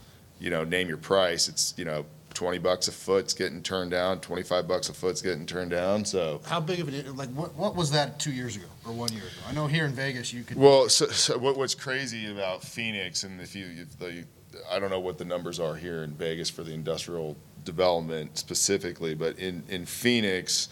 [0.43, 1.49] you know, name your price.
[1.49, 5.47] It's you know 20 bucks a foot's getting turned down, 25 bucks a foot's getting
[5.47, 6.05] turned down.
[6.05, 9.13] So, How big of it, like, what, what was that two years ago or one
[9.13, 9.31] year ago?
[9.49, 10.57] I know here in Vegas, you could.
[10.57, 14.25] well, so, so what, what's crazy about Phoenix, and if you, if the,
[14.71, 19.15] I don't know what the numbers are here in Vegas for the industrial development specifically,
[19.15, 20.69] but in, in Phoenix,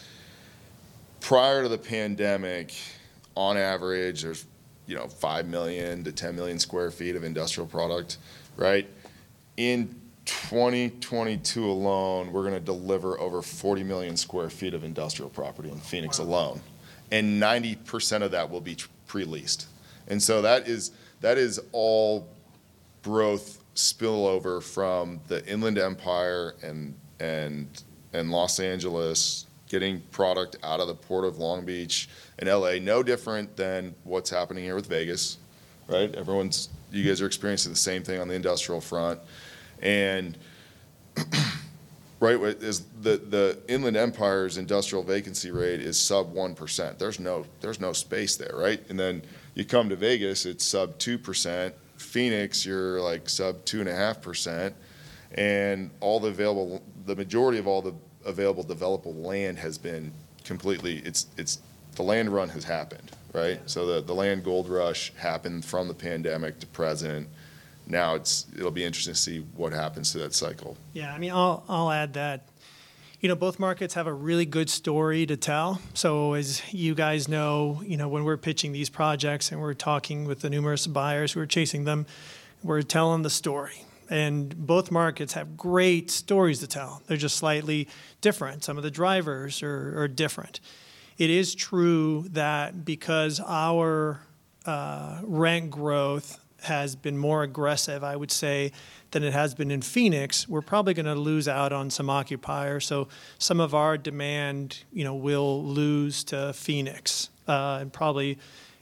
[1.21, 2.75] prior to the pandemic,
[3.37, 4.47] on average, there's,
[4.87, 8.18] you know, 5 million to 10 million square feet of industrial product,
[8.57, 8.89] right?
[9.57, 9.95] In
[10.25, 15.79] 2022 alone, we're going to deliver over 40 million square feet of industrial property in
[15.79, 16.61] Phoenix alone.
[17.11, 18.77] And 90% of that will be
[19.07, 19.67] pre-leased.
[20.07, 22.29] And so that is, that is all
[23.03, 27.83] growth spillover from the Inland Empire and, and,
[28.13, 33.03] and Los Angeles, getting product out of the port of Long Beach and LA, no
[33.03, 35.39] different than what's happening here with Vegas,
[35.89, 36.15] right?
[36.15, 39.20] Everyone's, you guys are experiencing the same thing on the industrial front.
[39.82, 40.36] And,
[42.20, 46.99] right, is the, the Inland Empire's industrial vacancy rate is sub 1%.
[46.99, 48.80] There's no, there's no space there, right?
[48.88, 49.22] And then
[49.55, 51.72] you come to Vegas, it's sub 2%.
[51.97, 54.72] Phoenix, you're like sub 2.5%.
[55.34, 60.12] And all the available, the majority of all the available developable land has been
[60.45, 61.61] completely, it's, it's,
[61.95, 63.61] the land run has happened, right?
[63.66, 67.28] So the, the land gold rush happened from the pandemic to present.
[67.87, 70.76] Now it's, it'll be interesting to see what happens to that cycle.
[70.93, 72.49] Yeah, I mean, I'll, I'll add that,
[73.20, 75.81] you know, both markets have a really good story to tell.
[75.95, 80.24] So as you guys know, you know, when we're pitching these projects and we're talking
[80.24, 82.07] with the numerous buyers who are chasing them,
[82.62, 83.85] we're telling the story.
[84.09, 87.03] And both markets have great stories to tell.
[87.07, 87.89] They're just slightly
[88.20, 88.64] different.
[88.64, 90.61] Some of the drivers are, are different.
[91.21, 94.23] It is true that because our
[94.64, 98.73] uh, rent growth has been more aggressive, I would say,
[99.11, 102.87] than it has been in Phoenix, we're probably going to lose out on some occupiers.
[102.87, 103.09] So
[103.39, 108.39] some of our demand, you know, will lose to Phoenix, uh, and probably,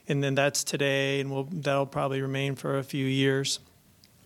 [0.07, 3.59] and then that's today, and we'll, that'll probably remain for a few years.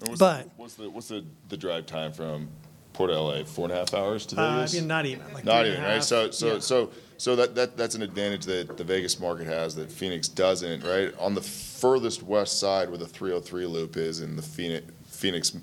[0.06, 2.48] What's But- the, what's the what's the, the drive time from
[2.94, 3.44] Port LA?
[3.44, 5.34] Four and a half hours to Uh, I mean, not even.
[5.34, 6.04] Like Not even right.
[6.04, 6.60] So so Yeah.
[6.60, 6.92] so
[7.24, 10.84] so that, that that's an advantage that the Vegas market has that Phoenix doesn't.
[10.84, 15.56] Right on the furthest west side where the 303 loop is in the Phoenix Phoenix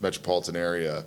[0.00, 1.04] metropolitan area.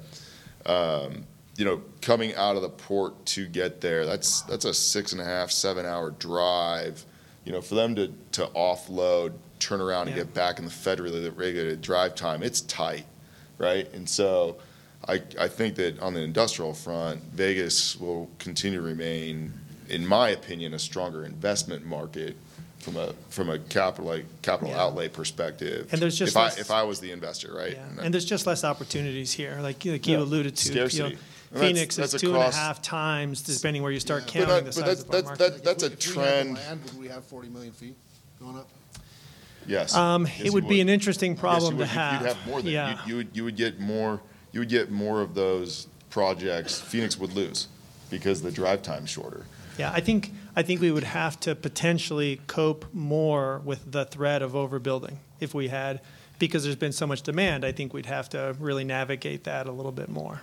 [0.66, 1.24] Um,
[1.56, 5.22] you know, coming out of the port to get there, that's that's a six and
[5.22, 7.06] a half, seven hour drive.
[7.46, 10.24] You know, for them to to offload, turn around, and Yeah.
[10.24, 13.06] get back in the federally regulated drive time, it's tight,
[13.58, 13.88] right?
[13.94, 14.58] And so,
[15.08, 19.54] I I think that on the industrial front, Vegas will continue to remain,
[19.92, 22.36] in my opinion, a stronger investment market
[22.80, 24.82] from a from a capital like capital Yeah.
[24.82, 25.88] outlay perspective.
[25.92, 27.74] And there's just if I less- if I was the investor, right?
[27.74, 30.70] Yeah, And and there's just less opportunities here, like, like you Yeah, alluded to.
[30.70, 31.04] you know, scarcity.
[31.04, 31.18] And
[31.62, 34.46] that's- Phoenix is that's two and a across- half times, depending where you start Yeah.
[34.46, 35.54] But counting that- the but size that's- of our that's- market.
[35.56, 36.56] that- that's a If we had the trend.
[36.56, 37.96] land, would we have 40 million feet
[38.40, 38.70] going up?
[39.68, 39.94] Yes.
[39.94, 41.88] Um, Yes, it you would be an interesting Yes, you problem to would.
[41.88, 42.22] You'd- have.
[42.22, 42.90] You'd have more than, Yeah.
[42.92, 44.22] you'd- you would, you would get more,
[44.54, 47.68] you would get more of those projects Phoenix would lose
[48.10, 49.46] because the drive time's shorter.
[49.78, 54.42] Yeah, I think, I think we would have to potentially cope more with the threat
[54.42, 56.02] of overbuilding if we had,
[56.40, 59.72] because there's been so much demand, I think we'd have to really navigate that a
[59.72, 60.42] little bit more.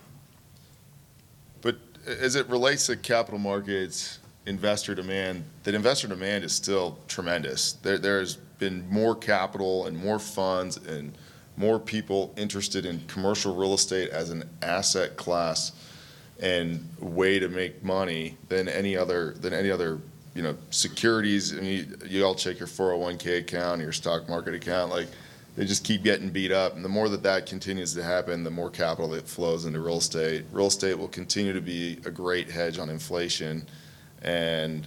[1.60, 1.76] But
[2.06, 7.72] as it relates to capital markets, investor demand, that investor demand is still tremendous.
[7.72, 11.12] There, there's been more capital and more funds and
[11.56, 15.72] more people interested in commercial real estate as an asset class
[16.40, 19.98] and way to make money than any other, than any other,
[20.34, 21.56] you know, securities.
[21.56, 25.08] I mean, you all check your 401k account, your stock market account, like,
[25.56, 26.76] they just keep getting beat up.
[26.76, 29.98] And the more that that continues to happen, the more capital that flows into real
[29.98, 30.44] estate.
[30.52, 33.66] Real estate will continue to be a great hedge on inflation.
[34.22, 34.86] And,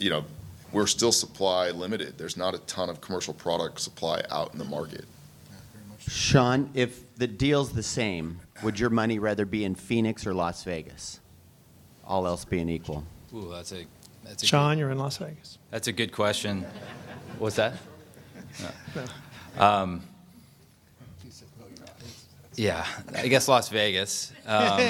[0.00, 0.24] you know,
[0.72, 2.18] we're still supply limited.
[2.18, 5.04] There's not a ton of commercial product supply out in the market.
[6.00, 10.62] Sean, if the deal's the same, would your money rather be in Phoenix or Las
[10.64, 11.20] Vegas?
[12.06, 13.04] All else being equal.
[13.34, 13.86] Ooh, that's a,
[14.24, 14.46] that's a.
[14.46, 15.58] Sean, good- you're in Las Vegas.
[15.70, 16.64] That's a good question.
[17.38, 17.74] What's that?
[19.58, 20.02] Um,
[21.00, 21.84] no, you're.
[22.56, 22.86] Yeah,
[23.16, 24.32] I guess Las Vegas.
[24.46, 24.80] Um,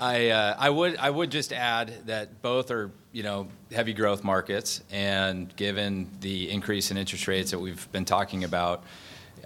[0.00, 4.24] I uh, I would I would just add that both are you know heavy growth
[4.24, 8.84] markets, and given the increase in interest rates that we've been talking about,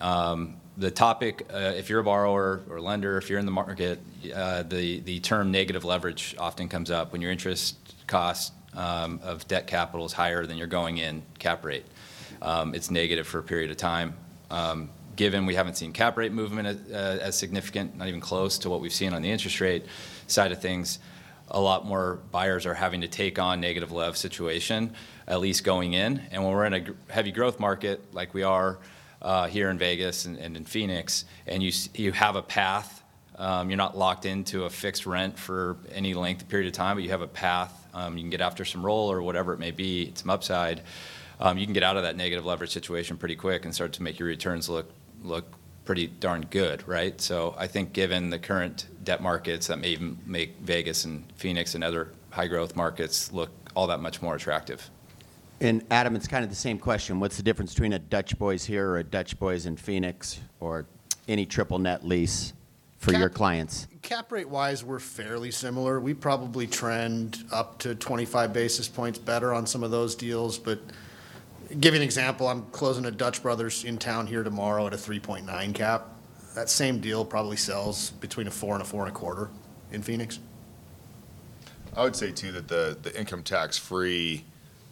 [0.00, 4.00] um, the topic uh, if you're a borrower or lender, if you're in the market,
[4.34, 9.46] uh, the the term negative leverage often comes up when your interest cost um, of
[9.46, 11.86] debt capital is higher than your going in cap rate.
[12.42, 14.14] Um, it's negative for a period of time.
[14.50, 18.58] Um, given we haven't seen cap rate movement as, uh, as significant, not even close
[18.58, 19.86] to what we've seen on the interest rate
[20.26, 20.98] side of things,
[21.48, 24.92] a lot more buyers are having to take on negative lev situation,
[25.28, 26.20] at least going in.
[26.32, 28.78] And when we're in a heavy growth market like we are
[29.24, 33.02] uh, here in Vegas and, and in Phoenix, and you you have a path.
[33.36, 37.02] Um, you're not locked into a fixed rent for any length period of time, but
[37.02, 37.88] you have a path.
[37.92, 40.82] Um, you can get after some roll or whatever it may be, some upside.
[41.40, 44.04] Um, you can get out of that negative leverage situation pretty quick and start to
[44.04, 44.88] make your returns look
[45.22, 45.46] look
[45.84, 47.20] pretty darn good, right?
[47.20, 51.74] So I think given the current debt markets, that may even make Vegas and Phoenix
[51.74, 54.90] and other high growth markets look all that much more attractive.
[55.64, 57.20] And Adam, it's kind of the same question.
[57.20, 60.84] What's the difference between a Dutch Bros here or a Dutch Bros in Phoenix or
[61.26, 62.52] any triple net lease
[62.98, 63.88] for your clients?
[64.02, 66.00] Cap rate wise, we're fairly similar.
[66.00, 70.80] We probably trend up to 25 basis points better on some of those deals, but
[71.80, 74.98] give you an example, I'm closing a Dutch Brothers in town here tomorrow at a
[74.98, 76.08] 3.9 cap.
[76.54, 79.48] That same deal probably sells between a four and a four and a quarter
[79.92, 80.40] in Phoenix.
[81.96, 84.44] I would say too that the, the income tax free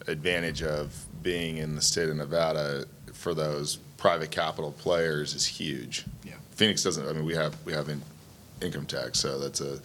[0.07, 6.05] advantage of being in the state of Nevada for those private capital players is huge.
[6.23, 6.33] Yeah.
[6.51, 8.01] Phoenix doesn't, I mean, we have, we have in,
[8.61, 9.79] income tax, so that's a,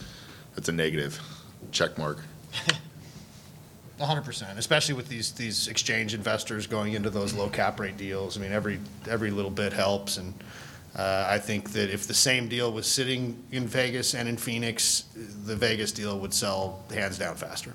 [0.54, 1.20] that's a negative
[1.72, 2.18] check mark.
[4.00, 8.38] Hundred percent, especially with these, these exchange investors going into those low cap rate deals.
[8.38, 10.18] I mean, every, every little bit helps.
[10.18, 10.34] And
[10.94, 15.04] uh, I think that if the same deal was sitting in Vegas and in Phoenix,
[15.44, 17.74] the Vegas deal would sell hands down faster.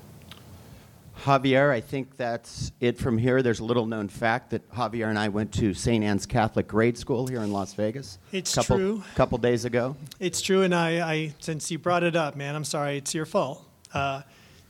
[1.22, 3.42] Javier, I think that's it from here.
[3.42, 6.04] There's a little known fact that Javier and I went to St.
[6.04, 8.18] Anne's Catholic Grade School here in Las Vegas.
[8.32, 9.04] It's couple, true.
[9.16, 9.96] couple days ago.
[10.20, 13.26] It's true, and I, I since you brought it up, man, I'm sorry, it's your
[13.26, 13.64] fault.
[13.94, 14.24] Uh,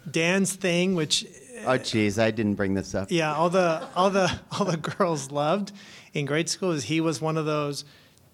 [0.10, 1.26] Dan's thing, which
[1.66, 3.10] Oh, geez, I didn't bring this up.
[3.10, 5.72] yeah, all the all the all the girls loved
[6.14, 7.86] in grade school is he was one of those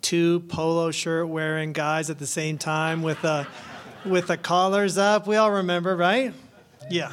[0.01, 3.45] two polo shirt wearing guys at the same time with the
[4.03, 5.27] with the collars up.
[5.27, 6.33] We all remember, right?
[6.89, 7.11] Yeah.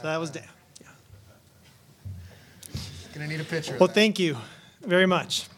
[0.00, 0.44] So that was Dan.
[0.80, 0.86] Yeah.
[3.14, 3.74] Gonna need a picture.
[3.74, 3.94] of Well, that.
[3.94, 4.36] thank you
[4.80, 5.48] very much.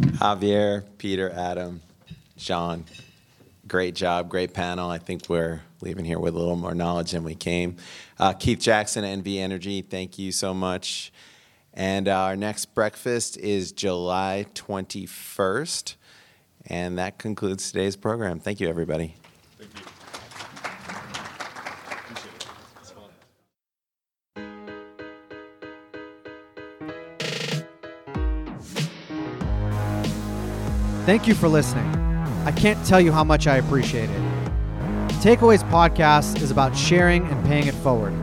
[0.00, 1.80] Javier, Peter, Adam,
[2.36, 2.84] Sean,
[3.68, 4.90] great job, great panel.
[4.90, 7.76] I think we're leaving here with a little more knowledge than we came.
[8.18, 11.12] Uh, Keith Jackson, NV Energy, thank you so much.
[11.74, 15.96] And our next breakfast is July 21st.
[16.66, 18.38] And that concludes today's program.
[18.38, 19.16] Thank you, everybody.
[19.58, 19.94] Thank you
[31.04, 31.84] Thank you for listening.
[32.46, 34.22] I can't tell you how much I appreciate it.
[35.20, 38.14] Takeaways Podcast is about sharing and paying it forward.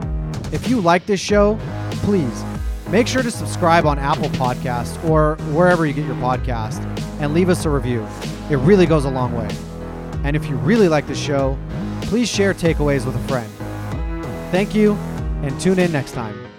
[0.52, 1.60] If you like this show,
[1.92, 2.44] please
[2.92, 6.84] make sure to subscribe on Apple Podcasts or wherever you get your podcast
[7.22, 8.06] and leave us a review.
[8.50, 9.50] It really goes a long way.
[10.24, 11.58] And if you really like the show,
[12.02, 13.52] please share Takeaways with a friend.
[14.52, 14.94] Thank you
[15.42, 16.51] and tune in next time.